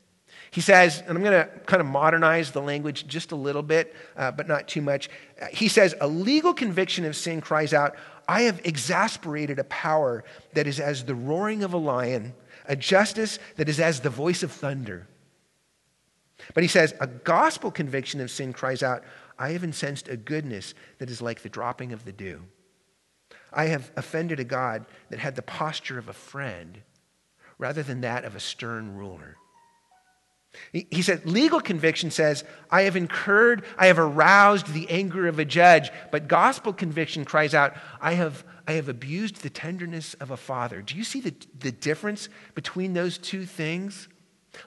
He 0.50 0.60
says, 0.60 1.02
and 1.06 1.16
I'm 1.16 1.22
going 1.22 1.46
to 1.46 1.50
kind 1.64 1.80
of 1.80 1.86
modernize 1.86 2.50
the 2.50 2.60
language 2.60 3.06
just 3.06 3.32
a 3.32 3.36
little 3.36 3.62
bit, 3.62 3.94
uh, 4.16 4.32
but 4.32 4.48
not 4.48 4.68
too 4.68 4.82
much. 4.82 5.08
Uh, 5.40 5.46
he 5.50 5.68
says, 5.68 5.94
a 6.00 6.06
legal 6.06 6.52
conviction 6.52 7.04
of 7.06 7.16
sin 7.16 7.40
cries 7.40 7.72
out, 7.72 7.96
I 8.28 8.42
have 8.42 8.60
exasperated 8.64 9.58
a 9.58 9.64
power 9.64 10.24
that 10.52 10.66
is 10.66 10.78
as 10.78 11.04
the 11.04 11.14
roaring 11.14 11.62
of 11.62 11.72
a 11.72 11.78
lion, 11.78 12.34
a 12.66 12.76
justice 12.76 13.38
that 13.56 13.68
is 13.68 13.80
as 13.80 14.00
the 14.00 14.10
voice 14.10 14.42
of 14.42 14.52
thunder. 14.52 15.06
But 16.54 16.62
he 16.62 16.68
says, 16.68 16.94
a 17.00 17.06
gospel 17.06 17.70
conviction 17.70 18.20
of 18.20 18.30
sin 18.30 18.52
cries 18.52 18.82
out, 18.82 19.04
I 19.38 19.50
have 19.50 19.64
incensed 19.64 20.08
a 20.08 20.16
goodness 20.16 20.74
that 20.98 21.10
is 21.10 21.22
like 21.22 21.42
the 21.42 21.48
dropping 21.48 21.92
of 21.92 22.04
the 22.04 22.12
dew. 22.12 22.42
I 23.52 23.66
have 23.66 23.90
offended 23.96 24.40
a 24.40 24.44
God 24.44 24.86
that 25.10 25.18
had 25.18 25.36
the 25.36 25.42
posture 25.42 25.98
of 25.98 26.08
a 26.08 26.14
friend 26.14 26.82
rather 27.58 27.82
than 27.82 28.00
that 28.00 28.24
of 28.24 28.34
a 28.34 28.40
stern 28.40 28.96
ruler. 28.96 29.36
He 30.72 31.00
said, 31.00 31.24
legal 31.24 31.60
conviction 31.60 32.10
says, 32.10 32.44
I 32.70 32.82
have 32.82 32.94
incurred, 32.94 33.64
I 33.78 33.86
have 33.86 33.98
aroused 33.98 34.72
the 34.72 34.88
anger 34.90 35.26
of 35.26 35.38
a 35.38 35.46
judge. 35.46 35.90
But 36.10 36.28
gospel 36.28 36.74
conviction 36.74 37.24
cries 37.24 37.54
out, 37.54 37.74
I 38.02 38.12
have, 38.14 38.44
I 38.66 38.72
have 38.72 38.88
abused 38.88 39.36
the 39.36 39.48
tenderness 39.48 40.12
of 40.14 40.30
a 40.30 40.36
father. 40.36 40.82
Do 40.82 40.96
you 40.96 41.04
see 41.04 41.20
the, 41.20 41.34
the 41.58 41.72
difference 41.72 42.28
between 42.54 42.92
those 42.92 43.16
two 43.16 43.46
things? 43.46 44.08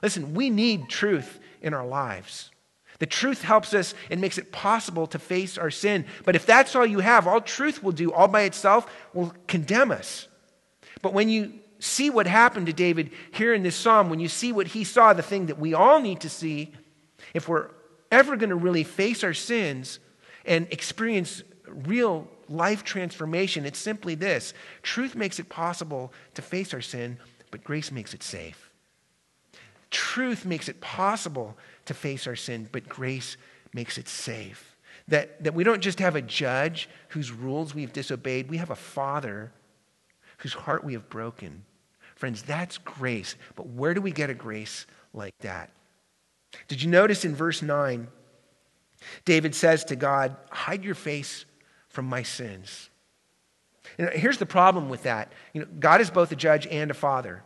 Listen, 0.02 0.34
we 0.34 0.50
need 0.50 0.88
truth 0.88 1.38
in 1.66 1.74
our 1.74 1.86
lives. 1.86 2.50
The 2.98 3.06
truth 3.06 3.42
helps 3.42 3.74
us 3.74 3.94
and 4.10 4.20
makes 4.20 4.38
it 4.38 4.52
possible 4.52 5.06
to 5.08 5.18
face 5.18 5.58
our 5.58 5.70
sin. 5.70 6.06
But 6.24 6.36
if 6.36 6.46
that's 6.46 6.74
all 6.74 6.86
you 6.86 7.00
have, 7.00 7.26
all 7.26 7.40
truth 7.40 7.82
will 7.82 7.92
do 7.92 8.12
all 8.12 8.28
by 8.28 8.42
itself 8.42 8.90
will 9.12 9.34
condemn 9.46 9.90
us. 9.90 10.28
But 11.02 11.12
when 11.12 11.28
you 11.28 11.52
see 11.78 12.08
what 12.08 12.26
happened 12.26 12.66
to 12.66 12.72
David 12.72 13.10
here 13.32 13.52
in 13.52 13.62
this 13.62 13.76
psalm, 13.76 14.08
when 14.08 14.20
you 14.20 14.28
see 14.28 14.52
what 14.52 14.68
he 14.68 14.84
saw, 14.84 15.12
the 15.12 15.22
thing 15.22 15.46
that 15.46 15.58
we 15.58 15.74
all 15.74 16.00
need 16.00 16.20
to 16.20 16.30
see, 16.30 16.72
if 17.34 17.48
we're 17.48 17.68
ever 18.10 18.36
going 18.36 18.50
to 18.50 18.56
really 18.56 18.84
face 18.84 19.22
our 19.22 19.34
sins 19.34 19.98
and 20.46 20.66
experience 20.70 21.42
real 21.66 22.28
life 22.48 22.82
transformation, 22.82 23.66
it's 23.66 23.78
simply 23.78 24.14
this 24.14 24.54
truth 24.82 25.14
makes 25.14 25.38
it 25.38 25.48
possible 25.50 26.12
to 26.34 26.40
face 26.40 26.72
our 26.72 26.80
sin, 26.80 27.18
but 27.50 27.62
grace 27.62 27.92
makes 27.92 28.14
it 28.14 28.22
safe. 28.22 28.65
Truth 29.90 30.44
makes 30.44 30.68
it 30.68 30.80
possible 30.80 31.56
to 31.84 31.94
face 31.94 32.26
our 32.26 32.36
sin, 32.36 32.68
but 32.72 32.88
grace 32.88 33.36
makes 33.72 33.98
it 33.98 34.08
safe. 34.08 34.76
That, 35.08 35.44
that 35.44 35.54
we 35.54 35.62
don't 35.62 35.80
just 35.80 36.00
have 36.00 36.16
a 36.16 36.22
judge 36.22 36.88
whose 37.10 37.30
rules 37.30 37.74
we've 37.74 37.92
disobeyed, 37.92 38.50
we 38.50 38.56
have 38.56 38.70
a 38.70 38.76
father 38.76 39.52
whose 40.38 40.52
heart 40.52 40.84
we 40.84 40.94
have 40.94 41.08
broken. 41.08 41.64
Friends, 42.16 42.42
that's 42.42 42.78
grace. 42.78 43.36
But 43.54 43.68
where 43.68 43.94
do 43.94 44.00
we 44.00 44.10
get 44.10 44.30
a 44.30 44.34
grace 44.34 44.86
like 45.12 45.36
that? 45.40 45.70
Did 46.68 46.82
you 46.82 46.90
notice 46.90 47.24
in 47.24 47.34
verse 47.34 47.62
9, 47.62 48.08
David 49.24 49.54
says 49.54 49.84
to 49.84 49.96
God, 49.96 50.36
Hide 50.50 50.84
your 50.84 50.94
face 50.94 51.44
from 51.88 52.06
my 52.06 52.22
sins. 52.22 52.90
Know, 53.98 54.10
here's 54.12 54.38
the 54.38 54.46
problem 54.46 54.88
with 54.88 55.04
that. 55.04 55.32
You 55.52 55.62
know, 55.62 55.68
God 55.78 56.00
is 56.00 56.10
both 56.10 56.32
a 56.32 56.36
judge 56.36 56.66
and 56.66 56.90
a 56.90 56.94
father. 56.94 57.42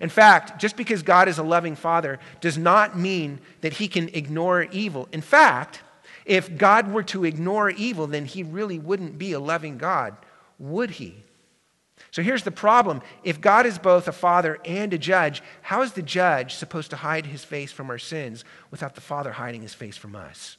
In 0.00 0.08
fact, 0.08 0.60
just 0.60 0.76
because 0.76 1.02
God 1.02 1.28
is 1.28 1.38
a 1.38 1.42
loving 1.42 1.76
father 1.76 2.18
does 2.40 2.58
not 2.58 2.98
mean 2.98 3.40
that 3.62 3.74
he 3.74 3.88
can 3.88 4.08
ignore 4.10 4.64
evil. 4.64 5.08
In 5.12 5.22
fact, 5.22 5.82
If 6.26 6.58
God 6.58 6.92
were 6.92 7.04
to 7.04 7.24
ignore 7.24 7.70
evil, 7.70 8.08
then 8.08 8.24
he 8.24 8.42
really 8.42 8.80
wouldn't 8.80 9.16
be 9.16 9.32
a 9.32 9.40
loving 9.40 9.78
God, 9.78 10.16
would 10.58 10.90
he? 10.90 11.14
So 12.10 12.20
here's 12.20 12.42
the 12.42 12.50
problem. 12.50 13.00
If 13.22 13.40
God 13.40 13.64
is 13.64 13.78
both 13.78 14.08
a 14.08 14.12
father 14.12 14.58
and 14.64 14.92
a 14.92 14.98
judge, 14.98 15.42
how 15.62 15.82
is 15.82 15.92
the 15.92 16.02
judge 16.02 16.54
supposed 16.54 16.90
to 16.90 16.96
hide 16.96 17.26
his 17.26 17.44
face 17.44 17.70
from 17.70 17.90
our 17.90 17.98
sins 17.98 18.44
without 18.72 18.96
the 18.96 19.00
father 19.00 19.32
hiding 19.32 19.62
his 19.62 19.72
face 19.72 19.96
from 19.96 20.16
us? 20.16 20.56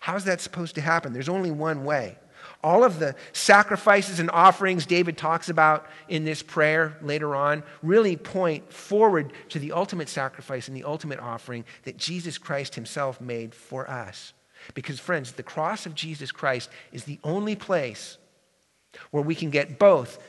How 0.00 0.14
is 0.14 0.24
that 0.24 0.40
supposed 0.40 0.76
to 0.76 0.80
happen? 0.80 1.12
There's 1.12 1.28
only 1.28 1.50
one 1.50 1.84
way. 1.84 2.16
All 2.62 2.84
of 2.84 3.00
the 3.00 3.16
sacrifices 3.32 4.20
and 4.20 4.30
offerings 4.30 4.86
David 4.86 5.18
talks 5.18 5.48
about 5.48 5.86
in 6.08 6.24
this 6.24 6.42
prayer 6.42 6.96
later 7.02 7.34
on 7.34 7.64
really 7.82 8.16
point 8.16 8.72
forward 8.72 9.32
to 9.48 9.58
the 9.58 9.72
ultimate 9.72 10.08
sacrifice 10.08 10.68
and 10.68 10.76
the 10.76 10.84
ultimate 10.84 11.18
offering 11.18 11.64
that 11.82 11.96
Jesus 11.96 12.38
Christ 12.38 12.76
himself 12.76 13.20
made 13.20 13.54
for 13.54 13.90
us. 13.90 14.32
Because, 14.74 15.00
friends, 15.00 15.32
the 15.32 15.42
cross 15.42 15.86
of 15.86 15.94
Jesus 15.94 16.30
Christ 16.30 16.70
is 16.92 17.04
the 17.04 17.18
only 17.24 17.56
place 17.56 18.16
where 19.10 19.24
we 19.24 19.34
can 19.34 19.50
get 19.50 19.78
both 19.78 20.22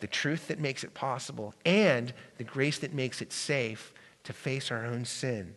the 0.00 0.06
truth 0.06 0.48
that 0.48 0.60
makes 0.60 0.84
it 0.84 0.94
possible 0.94 1.54
and 1.64 2.12
the 2.38 2.44
grace 2.44 2.78
that 2.78 2.94
makes 2.94 3.20
it 3.20 3.32
safe 3.32 3.92
to 4.22 4.32
face 4.32 4.70
our 4.70 4.84
own 4.84 5.04
sin. 5.04 5.54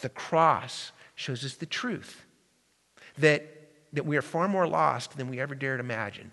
The 0.00 0.08
cross 0.08 0.92
shows 1.14 1.44
us 1.44 1.54
the 1.54 1.66
truth 1.66 2.24
that 3.18 3.46
that 3.94 4.06
we 4.06 4.16
are 4.16 4.22
far 4.22 4.48
more 4.48 4.66
lost 4.66 5.16
than 5.16 5.28
we 5.28 5.40
ever 5.40 5.54
dared 5.54 5.80
imagine. 5.80 6.32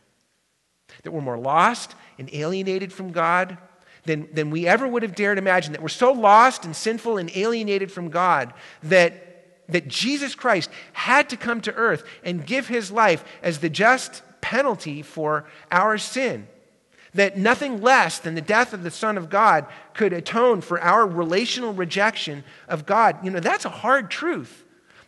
That 1.04 1.12
we're 1.12 1.22
more 1.22 1.38
lost 1.38 1.96
and 2.20 2.30
alienated 2.34 2.92
from 2.92 3.12
God 3.12 3.58
than, 4.04 4.28
than 4.34 4.50
we 4.50 4.68
ever 4.68 4.88
would 4.88 5.04
have 5.04 5.16
dared 5.16 5.38
imagine. 5.38 5.72
That 5.74 5.82
we're 5.82 5.88
so 5.88 6.12
lost 6.12 6.66
and 6.66 6.76
sinful 6.76 7.18
and 7.18 7.32
alienated 7.36 7.92
from 7.92 8.10
God 8.10 8.54
that, 8.84 9.70
that 9.70 9.88
Jesus 9.88 10.36
Christ 10.36 10.70
had 10.94 11.30
to 11.30 11.38
come 11.38 11.62
to 11.62 11.74
earth 11.74 12.04
and 12.24 12.46
give 12.46 12.68
his 12.68 12.92
life 12.92 13.24
as 13.42 13.60
the 13.60 13.70
just 13.70 14.24
penalty 14.42 15.02
for 15.02 15.46
our 15.72 15.98
sin. 15.98 16.48
That 17.14 17.38
nothing 17.38 17.82
less 17.82 18.20
than 18.20 18.36
the 18.36 18.42
death 18.42 18.74
of 18.74 18.84
the 18.84 18.92
Son 18.92 19.18
of 19.18 19.30
God 19.30 19.66
could 19.94 20.14
atone 20.14 20.62
for 20.62 20.82
our 20.82 21.06
relational 21.06 21.74
rejection 21.74 22.44
of 22.68 22.86
God. 22.86 23.24
You 23.24 23.32
know, 23.32 23.40
that's 23.40 23.66
a 23.66 23.70
hard 23.70 24.10
truth. 24.10 24.64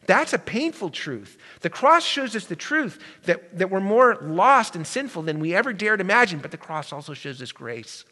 That's 0.06 0.34
a 0.34 0.40
painful 0.40 0.90
truth. 0.90 1.38
The 1.62 1.70
cross 1.70 2.06
shows 2.06 2.36
us 2.36 2.46
the 2.46 2.56
truth 2.56 3.00
that, 3.24 3.58
that 3.58 3.70
we're 3.70 3.80
more 3.80 4.18
lost 4.22 4.76
and 4.76 4.86
sinful 4.86 5.24
than 5.24 5.40
we 5.40 5.56
ever 5.56 5.74
dared 5.74 6.02
imagine, 6.02 6.40
but 6.40 6.52
the 6.52 6.58
cross 6.58 6.92
also 6.92 7.14
shows 7.14 7.42
us 7.42 7.52
grace. 7.52 8.06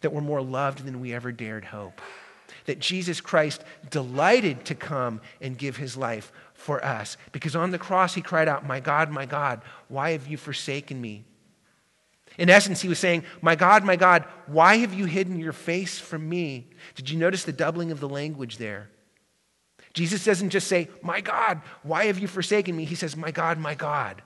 That 0.00 0.12
we're 0.12 0.20
more 0.20 0.42
loved 0.42 0.84
than 0.84 1.00
we 1.00 1.12
ever 1.12 1.32
dared 1.32 1.64
hope. 1.64 2.00
That 2.66 2.78
Jesus 2.78 3.20
Christ 3.20 3.62
delighted 3.90 4.64
to 4.66 4.74
come 4.74 5.20
and 5.40 5.56
give 5.56 5.76
his 5.76 5.96
life 5.96 6.32
for 6.54 6.84
us. 6.84 7.16
Because 7.32 7.56
on 7.56 7.70
the 7.70 7.78
cross, 7.78 8.14
he 8.14 8.22
cried 8.22 8.48
out, 8.48 8.66
My 8.66 8.80
God, 8.80 9.10
my 9.10 9.26
God, 9.26 9.62
why 9.88 10.12
have 10.12 10.26
you 10.26 10.36
forsaken 10.36 11.00
me? 11.00 11.24
In 12.38 12.48
essence, 12.48 12.80
he 12.80 12.88
was 12.88 12.98
saying, 12.98 13.24
My 13.42 13.54
God, 13.54 13.84
my 13.84 13.96
God, 13.96 14.24
why 14.46 14.76
have 14.78 14.94
you 14.94 15.06
hidden 15.06 15.38
your 15.38 15.52
face 15.52 15.98
from 15.98 16.28
me? 16.28 16.68
Did 16.94 17.10
you 17.10 17.18
notice 17.18 17.44
the 17.44 17.52
doubling 17.52 17.90
of 17.90 18.00
the 18.00 18.08
language 18.08 18.58
there? 18.58 18.90
Jesus 19.92 20.24
doesn't 20.24 20.50
just 20.50 20.68
say, 20.68 20.88
My 21.02 21.20
God, 21.20 21.60
why 21.82 22.06
have 22.06 22.18
you 22.18 22.28
forsaken 22.28 22.76
me? 22.76 22.84
He 22.84 22.94
says, 22.94 23.16
My 23.16 23.30
God, 23.30 23.58
my 23.58 23.74
God. 23.74 24.22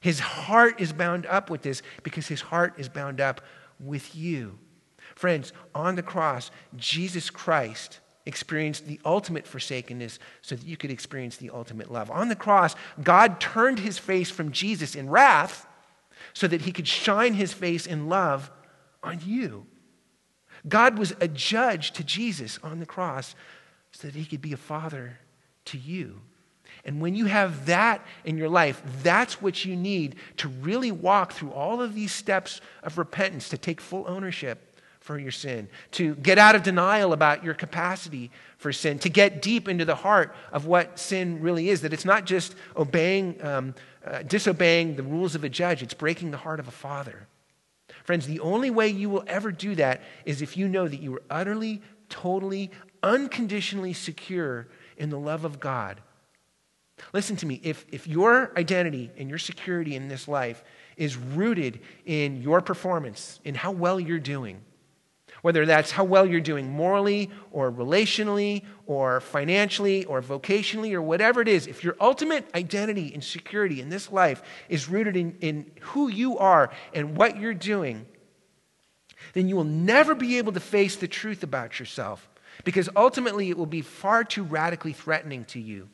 His 0.00 0.20
heart 0.20 0.80
is 0.80 0.92
bound 0.92 1.26
up 1.26 1.50
with 1.50 1.62
this 1.62 1.82
because 2.02 2.28
his 2.28 2.40
heart 2.40 2.74
is 2.78 2.88
bound 2.88 3.20
up 3.20 3.40
with 3.80 4.14
you. 4.14 4.58
Friends, 5.14 5.52
on 5.74 5.96
the 5.96 6.02
cross, 6.02 6.50
Jesus 6.76 7.30
Christ 7.30 8.00
experienced 8.26 8.86
the 8.86 9.00
ultimate 9.04 9.46
forsakenness 9.46 10.18
so 10.42 10.54
that 10.54 10.66
you 10.66 10.76
could 10.76 10.90
experience 10.90 11.36
the 11.36 11.50
ultimate 11.50 11.90
love. 11.90 12.10
On 12.10 12.28
the 12.28 12.36
cross, 12.36 12.76
God 13.02 13.40
turned 13.40 13.80
his 13.80 13.98
face 13.98 14.30
from 14.30 14.52
Jesus 14.52 14.94
in 14.94 15.08
wrath 15.08 15.66
so 16.34 16.46
that 16.46 16.62
he 16.62 16.72
could 16.72 16.86
shine 16.86 17.34
his 17.34 17.52
face 17.52 17.86
in 17.86 18.08
love 18.08 18.50
on 19.02 19.20
you. 19.24 19.66
God 20.68 20.98
was 20.98 21.14
a 21.20 21.28
judge 21.28 21.92
to 21.92 22.04
Jesus 22.04 22.58
on 22.62 22.80
the 22.80 22.86
cross 22.86 23.34
so 23.92 24.08
that 24.08 24.14
he 24.14 24.24
could 24.24 24.42
be 24.42 24.52
a 24.52 24.58
father 24.58 25.18
to 25.66 25.78
you. 25.78 26.20
And 26.84 27.00
when 27.00 27.14
you 27.14 27.26
have 27.26 27.66
that 27.66 28.04
in 28.24 28.38
your 28.38 28.48
life, 28.48 28.82
that's 29.02 29.42
what 29.42 29.64
you 29.64 29.76
need 29.76 30.16
to 30.38 30.48
really 30.48 30.92
walk 30.92 31.32
through 31.32 31.52
all 31.52 31.82
of 31.82 31.94
these 31.94 32.12
steps 32.12 32.60
of 32.82 32.98
repentance, 32.98 33.48
to 33.50 33.58
take 33.58 33.80
full 33.80 34.04
ownership 34.06 34.80
for 35.00 35.18
your 35.18 35.30
sin, 35.30 35.68
to 35.92 36.14
get 36.16 36.38
out 36.38 36.54
of 36.54 36.62
denial 36.62 37.12
about 37.12 37.42
your 37.42 37.54
capacity 37.54 38.30
for 38.58 38.72
sin, 38.72 38.98
to 38.98 39.08
get 39.08 39.40
deep 39.40 39.68
into 39.68 39.84
the 39.84 39.94
heart 39.94 40.34
of 40.52 40.66
what 40.66 40.98
sin 40.98 41.40
really 41.40 41.70
is. 41.70 41.80
That 41.80 41.92
it's 41.92 42.04
not 42.04 42.26
just 42.26 42.54
obeying, 42.76 43.42
um, 43.42 43.74
uh, 44.04 44.22
disobeying 44.22 44.96
the 44.96 45.02
rules 45.02 45.34
of 45.34 45.44
a 45.44 45.48
judge, 45.48 45.82
it's 45.82 45.94
breaking 45.94 46.30
the 46.30 46.36
heart 46.36 46.60
of 46.60 46.68
a 46.68 46.72
father. 46.72 47.26
Friends, 48.04 48.26
the 48.26 48.40
only 48.40 48.70
way 48.70 48.88
you 48.88 49.08
will 49.08 49.24
ever 49.26 49.50
do 49.50 49.74
that 49.74 50.02
is 50.24 50.42
if 50.42 50.56
you 50.56 50.68
know 50.68 50.86
that 50.88 51.00
you 51.00 51.14
are 51.14 51.22
utterly, 51.30 51.82
totally, 52.08 52.70
unconditionally 53.02 53.92
secure 53.92 54.68
in 54.96 55.10
the 55.10 55.18
love 55.18 55.44
of 55.44 55.60
God. 55.60 56.00
Listen 57.12 57.36
to 57.36 57.46
me, 57.46 57.60
if, 57.62 57.86
if 57.90 58.06
your 58.06 58.52
identity 58.56 59.10
and 59.16 59.28
your 59.28 59.38
security 59.38 59.94
in 59.94 60.08
this 60.08 60.26
life 60.26 60.64
is 60.96 61.16
rooted 61.16 61.80
in 62.04 62.42
your 62.42 62.60
performance, 62.60 63.40
in 63.44 63.54
how 63.54 63.70
well 63.70 64.00
you're 64.00 64.18
doing, 64.18 64.60
whether 65.42 65.64
that's 65.64 65.92
how 65.92 66.02
well 66.02 66.26
you're 66.26 66.40
doing 66.40 66.68
morally 66.68 67.30
or 67.52 67.70
relationally 67.70 68.64
or 68.86 69.20
financially 69.20 70.04
or 70.06 70.20
vocationally 70.20 70.92
or 70.92 71.02
whatever 71.02 71.40
it 71.40 71.48
is, 71.48 71.66
if 71.66 71.84
your 71.84 71.96
ultimate 72.00 72.44
identity 72.54 73.12
and 73.14 73.22
security 73.22 73.80
in 73.80 73.88
this 73.88 74.10
life 74.10 74.42
is 74.68 74.88
rooted 74.88 75.16
in, 75.16 75.36
in 75.40 75.70
who 75.80 76.08
you 76.08 76.38
are 76.38 76.70
and 76.92 77.16
what 77.16 77.38
you're 77.38 77.54
doing, 77.54 78.04
then 79.32 79.48
you 79.48 79.56
will 79.56 79.64
never 79.64 80.14
be 80.14 80.38
able 80.38 80.52
to 80.52 80.60
face 80.60 80.96
the 80.96 81.08
truth 81.08 81.42
about 81.42 81.78
yourself 81.78 82.28
because 82.64 82.88
ultimately 82.96 83.50
it 83.50 83.58
will 83.58 83.66
be 83.66 83.82
far 83.82 84.24
too 84.24 84.42
radically 84.42 84.92
threatening 84.92 85.44
to 85.46 85.60
you. 85.60 85.88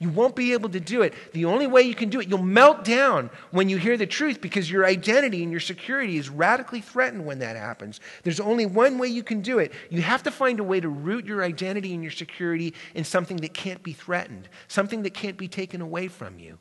You 0.00 0.08
won't 0.08 0.34
be 0.34 0.54
able 0.54 0.70
to 0.70 0.80
do 0.80 1.02
it. 1.02 1.12
The 1.34 1.44
only 1.44 1.66
way 1.66 1.82
you 1.82 1.94
can 1.94 2.08
do 2.08 2.20
it, 2.20 2.28
you'll 2.28 2.42
melt 2.42 2.84
down 2.84 3.28
when 3.50 3.68
you 3.68 3.76
hear 3.76 3.98
the 3.98 4.06
truth 4.06 4.40
because 4.40 4.70
your 4.70 4.86
identity 4.86 5.42
and 5.42 5.50
your 5.50 5.60
security 5.60 6.16
is 6.16 6.30
radically 6.30 6.80
threatened 6.80 7.26
when 7.26 7.40
that 7.40 7.54
happens. 7.54 8.00
There's 8.22 8.40
only 8.40 8.64
one 8.64 8.96
way 8.96 9.08
you 9.08 9.22
can 9.22 9.42
do 9.42 9.58
it. 9.58 9.72
You 9.90 10.00
have 10.00 10.22
to 10.22 10.30
find 10.30 10.58
a 10.58 10.64
way 10.64 10.80
to 10.80 10.88
root 10.88 11.26
your 11.26 11.44
identity 11.44 11.92
and 11.92 12.02
your 12.02 12.12
security 12.12 12.72
in 12.94 13.04
something 13.04 13.36
that 13.38 13.52
can't 13.52 13.82
be 13.82 13.92
threatened, 13.92 14.48
something 14.68 15.02
that 15.02 15.12
can't 15.12 15.36
be 15.36 15.48
taken 15.48 15.82
away 15.82 16.08
from 16.08 16.38
you. 16.38 16.58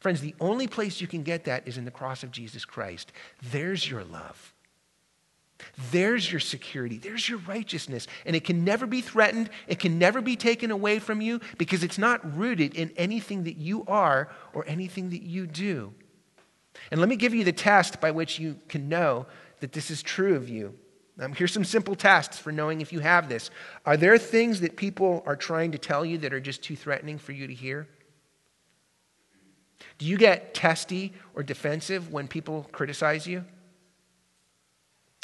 Friends, 0.00 0.22
the 0.22 0.34
only 0.40 0.66
place 0.66 0.98
you 0.98 1.06
can 1.06 1.22
get 1.22 1.44
that 1.44 1.68
is 1.68 1.76
in 1.76 1.84
the 1.84 1.90
cross 1.90 2.22
of 2.22 2.30
Jesus 2.30 2.64
Christ. 2.64 3.12
There's 3.42 3.88
your 3.88 4.04
love. 4.04 4.54
There's 5.90 6.30
your 6.30 6.40
security. 6.40 6.98
There's 6.98 7.28
your 7.28 7.38
righteousness. 7.40 8.06
And 8.24 8.36
it 8.36 8.44
can 8.44 8.64
never 8.64 8.86
be 8.86 9.00
threatened. 9.00 9.50
It 9.66 9.78
can 9.78 9.98
never 9.98 10.20
be 10.20 10.36
taken 10.36 10.70
away 10.70 10.98
from 10.98 11.20
you 11.20 11.40
because 11.56 11.82
it's 11.82 11.98
not 11.98 12.36
rooted 12.36 12.74
in 12.74 12.92
anything 12.96 13.44
that 13.44 13.56
you 13.56 13.84
are 13.86 14.30
or 14.52 14.64
anything 14.66 15.10
that 15.10 15.22
you 15.22 15.46
do. 15.46 15.92
And 16.90 17.00
let 17.00 17.08
me 17.08 17.16
give 17.16 17.34
you 17.34 17.44
the 17.44 17.52
test 17.52 18.00
by 18.00 18.10
which 18.10 18.38
you 18.38 18.56
can 18.68 18.88
know 18.88 19.26
that 19.60 19.72
this 19.72 19.90
is 19.90 20.02
true 20.02 20.36
of 20.36 20.48
you. 20.48 20.74
Um, 21.20 21.32
here's 21.32 21.52
some 21.52 21.64
simple 21.64 21.96
tests 21.96 22.38
for 22.38 22.52
knowing 22.52 22.80
if 22.80 22.92
you 22.92 23.00
have 23.00 23.28
this. 23.28 23.50
Are 23.84 23.96
there 23.96 24.18
things 24.18 24.60
that 24.60 24.76
people 24.76 25.24
are 25.26 25.34
trying 25.34 25.72
to 25.72 25.78
tell 25.78 26.04
you 26.04 26.18
that 26.18 26.32
are 26.32 26.40
just 26.40 26.62
too 26.62 26.76
threatening 26.76 27.18
for 27.18 27.32
you 27.32 27.48
to 27.48 27.54
hear? 27.54 27.88
Do 29.98 30.06
you 30.06 30.16
get 30.16 30.54
testy 30.54 31.12
or 31.34 31.42
defensive 31.42 32.12
when 32.12 32.28
people 32.28 32.68
criticize 32.70 33.26
you? 33.26 33.44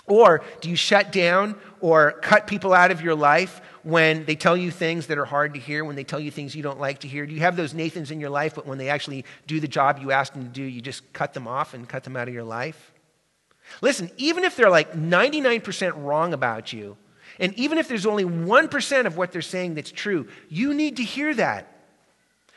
Or 0.07 0.43
do 0.61 0.69
you 0.69 0.77
shut 0.77 1.13
down 1.13 1.57
or 1.81 2.13
cut 2.13 2.47
people 2.47 2.75
out 2.75 2.91
of 2.91 3.01
your 3.01 3.15
life 3.15 3.63
when 3.83 4.25
they 4.27 4.35
tell 4.35 4.57
you 4.57 4.71
things 4.71 5.07
that 5.07 5.17
are 5.17 5.25
hard 5.25 5.55
to 5.55 5.61
hear, 5.61 5.85
when 5.85 5.97
they 5.97 6.05
tell 6.05 6.21
you 6.21 6.31
things 6.31 6.55
you 6.55 6.63
don't 6.63 6.81
like 6.81 7.01
to 7.01 7.09
hear? 7.09 7.25
Do 7.25 7.33
you 7.33 7.41
have 7.41 7.57
those 7.57 7.73
Nathans 7.73 8.11
in 8.11 8.21
your 8.21 8.31
life, 8.31 8.55
but 8.55 8.67
when 8.67 8.77
they 8.77 8.91
actually 8.91 9.25
do 9.47 9.61
the 9.61 9.69
job 9.69 9.99
you 10.01 10.11
asked 10.11 10.35
them 10.35 10.45
to 10.45 10.51
do, 10.51 10.63
you 10.63 10.83
just 10.83 11.11
cut 11.13 11.33
them 11.33 11.49
off 11.49 11.73
and 11.73 11.89
cut 11.89 12.05
them 12.05 12.17
out 12.17 12.29
of 12.29 12.35
your 12.35 12.45
life? 12.45 12.93
Listen, 13.81 14.11
even 14.19 14.45
if 14.45 14.57
they're 14.57 14.71
like 14.71 14.93
99% 14.93 16.05
wrong 16.05 16.35
about 16.35 16.73
you, 16.73 16.99
and 17.39 17.55
even 17.55 17.79
if 17.79 17.89
there's 17.89 18.07
only 18.07 18.25
1% 18.25 19.07
of 19.07 19.17
what 19.17 19.33
they're 19.33 19.43
saying 19.43 19.75
that's 19.75 19.91
true, 19.91 20.29
you 20.49 20.75
need 20.75 20.99
to 20.99 21.03
hear 21.03 21.35
that. 21.35 21.74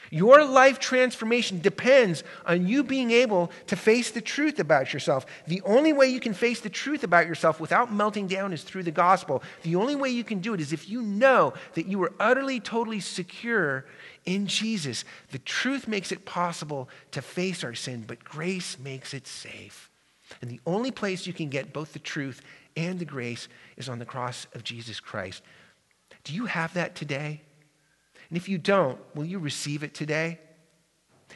Your 0.09 0.45
life 0.45 0.79
transformation 0.79 1.59
depends 1.59 2.23
on 2.45 2.67
you 2.67 2.83
being 2.83 3.11
able 3.11 3.51
to 3.67 3.75
face 3.75 4.11
the 4.11 4.21
truth 4.21 4.59
about 4.59 4.93
yourself. 4.93 5.25
The 5.47 5.61
only 5.61 5.93
way 5.93 6.07
you 6.07 6.19
can 6.19 6.33
face 6.33 6.61
the 6.61 6.69
truth 6.69 7.03
about 7.03 7.27
yourself 7.27 7.59
without 7.59 7.93
melting 7.93 8.27
down 8.27 8.53
is 8.53 8.63
through 8.63 8.83
the 8.83 8.91
gospel. 8.91 9.43
The 9.63 9.75
only 9.75 9.95
way 9.95 10.09
you 10.09 10.23
can 10.23 10.39
do 10.39 10.53
it 10.53 10.61
is 10.61 10.73
if 10.73 10.89
you 10.89 11.01
know 11.01 11.53
that 11.73 11.87
you 11.87 12.01
are 12.03 12.13
utterly, 12.19 12.59
totally 12.59 12.99
secure 12.99 13.85
in 14.25 14.47
Jesus. 14.47 15.03
The 15.31 15.39
truth 15.39 15.87
makes 15.87 16.11
it 16.11 16.25
possible 16.25 16.89
to 17.11 17.21
face 17.21 17.63
our 17.63 17.75
sin, 17.75 18.05
but 18.07 18.23
grace 18.23 18.77
makes 18.79 19.13
it 19.13 19.27
safe. 19.27 19.89
And 20.41 20.51
the 20.51 20.59
only 20.65 20.91
place 20.91 21.25
you 21.25 21.33
can 21.33 21.49
get 21.49 21.73
both 21.73 21.93
the 21.93 21.99
truth 21.99 22.41
and 22.75 22.99
the 22.99 23.05
grace 23.05 23.47
is 23.75 23.89
on 23.89 23.99
the 23.99 24.05
cross 24.05 24.47
of 24.53 24.63
Jesus 24.63 24.99
Christ. 24.99 25.41
Do 26.23 26.33
you 26.33 26.45
have 26.45 26.73
that 26.73 26.95
today? 26.95 27.41
And 28.30 28.38
if 28.38 28.49
you 28.49 28.57
don't, 28.57 28.99
will 29.15 29.25
you 29.25 29.39
receive 29.39 29.84
it 29.84 29.93
today? 29.93 30.39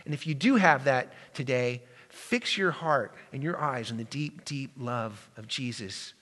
And 0.06 0.14
if 0.14 0.28
you 0.28 0.34
do 0.34 0.56
have 0.56 0.86
that 0.86 1.14
today, 1.34 1.82
fix 2.10 2.58
your 2.58 2.72
heart 2.72 3.14
and 3.32 3.42
your 3.42 3.60
eyes 3.60 3.92
on 3.92 3.98
the 3.98 4.04
deep, 4.04 4.46
deep 4.46 4.72
love 4.78 5.30
of 5.38 5.48
Jesus 5.48 6.14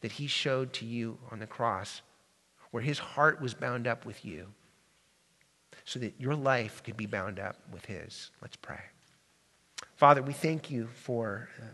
that 0.00 0.12
he 0.12 0.26
showed 0.26 0.72
to 0.74 0.84
you 0.84 1.18
on 1.30 1.38
the 1.38 1.46
cross, 1.46 2.02
where 2.70 2.82
his 2.82 2.98
heart 2.98 3.40
was 3.40 3.54
bound 3.54 3.86
up 3.86 4.04
with 4.04 4.24
you, 4.24 4.46
so 5.84 5.98
that 5.98 6.14
your 6.18 6.34
life 6.34 6.82
could 6.84 6.96
be 6.96 7.06
bound 7.06 7.38
up 7.38 7.56
with 7.72 7.84
his. 7.84 8.30
Let's 8.42 8.56
pray. 8.56 8.80
Father, 9.94 10.22
we 10.22 10.32
thank 10.32 10.70
you 10.70 10.88
for 10.88 11.48
um, 11.60 11.68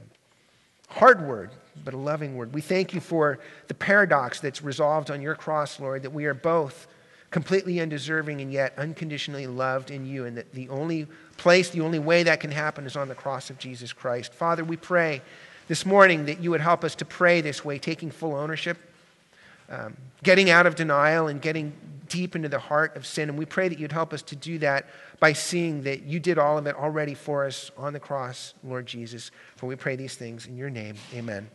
hard 0.88 1.26
word, 1.26 1.50
but 1.84 1.94
a 1.94 1.98
loving 1.98 2.36
word. 2.36 2.54
We 2.54 2.60
thank 2.60 2.94
you 2.94 3.00
for 3.00 3.38
the 3.68 3.74
paradox 3.74 4.40
that's 4.40 4.62
resolved 4.62 5.10
on 5.10 5.22
your 5.22 5.34
cross, 5.34 5.80
Lord, 5.80 6.02
that 6.02 6.12
we 6.12 6.26
are 6.26 6.34
both 6.34 6.86
completely 7.32 7.80
undeserving 7.80 8.40
and 8.40 8.52
yet 8.52 8.74
unconditionally 8.76 9.48
loved 9.48 9.90
in 9.90 10.06
you, 10.06 10.24
and 10.24 10.36
that 10.36 10.52
the 10.52 10.68
only 10.68 11.08
place, 11.38 11.70
the 11.70 11.80
only 11.80 11.98
way 11.98 12.22
that 12.22 12.38
can 12.38 12.52
happen 12.52 12.86
is 12.86 12.94
on 12.94 13.08
the 13.08 13.14
cross 13.14 13.50
of 13.50 13.58
Jesus 13.58 13.92
Christ. 13.92 14.32
Father, 14.32 14.62
we 14.62 14.76
pray 14.76 15.22
this 15.66 15.84
morning 15.84 16.26
that 16.26 16.40
you 16.40 16.50
would 16.50 16.60
help 16.60 16.84
us 16.84 16.94
to 16.96 17.04
pray 17.04 17.40
this 17.40 17.64
way, 17.64 17.78
taking 17.78 18.10
full 18.10 18.34
ownership, 18.34 18.78
um, 19.70 19.96
getting 20.22 20.50
out 20.50 20.66
of 20.66 20.76
denial, 20.76 21.26
and 21.26 21.40
getting 21.40 21.72
deep 22.08 22.36
into 22.36 22.48
the 22.48 22.58
heart 22.58 22.94
of 22.96 23.06
sin. 23.06 23.30
And 23.30 23.38
we 23.38 23.46
pray 23.46 23.68
that 23.68 23.78
you'd 23.78 23.92
help 23.92 24.12
us 24.12 24.20
to 24.22 24.36
do 24.36 24.58
that 24.58 24.86
by 25.18 25.32
seeing 25.32 25.84
that 25.84 26.02
you 26.02 26.20
did 26.20 26.36
all 26.36 26.58
of 26.58 26.66
it 26.66 26.76
already 26.76 27.14
for 27.14 27.46
us 27.46 27.70
on 27.78 27.94
the 27.94 28.00
cross, 28.00 28.52
Lord 28.62 28.84
Jesus. 28.84 29.30
For 29.56 29.66
we 29.66 29.76
pray 29.76 29.96
these 29.96 30.14
things 30.14 30.46
in 30.46 30.58
your 30.58 30.68
name. 30.68 30.96
Amen. 31.14 31.48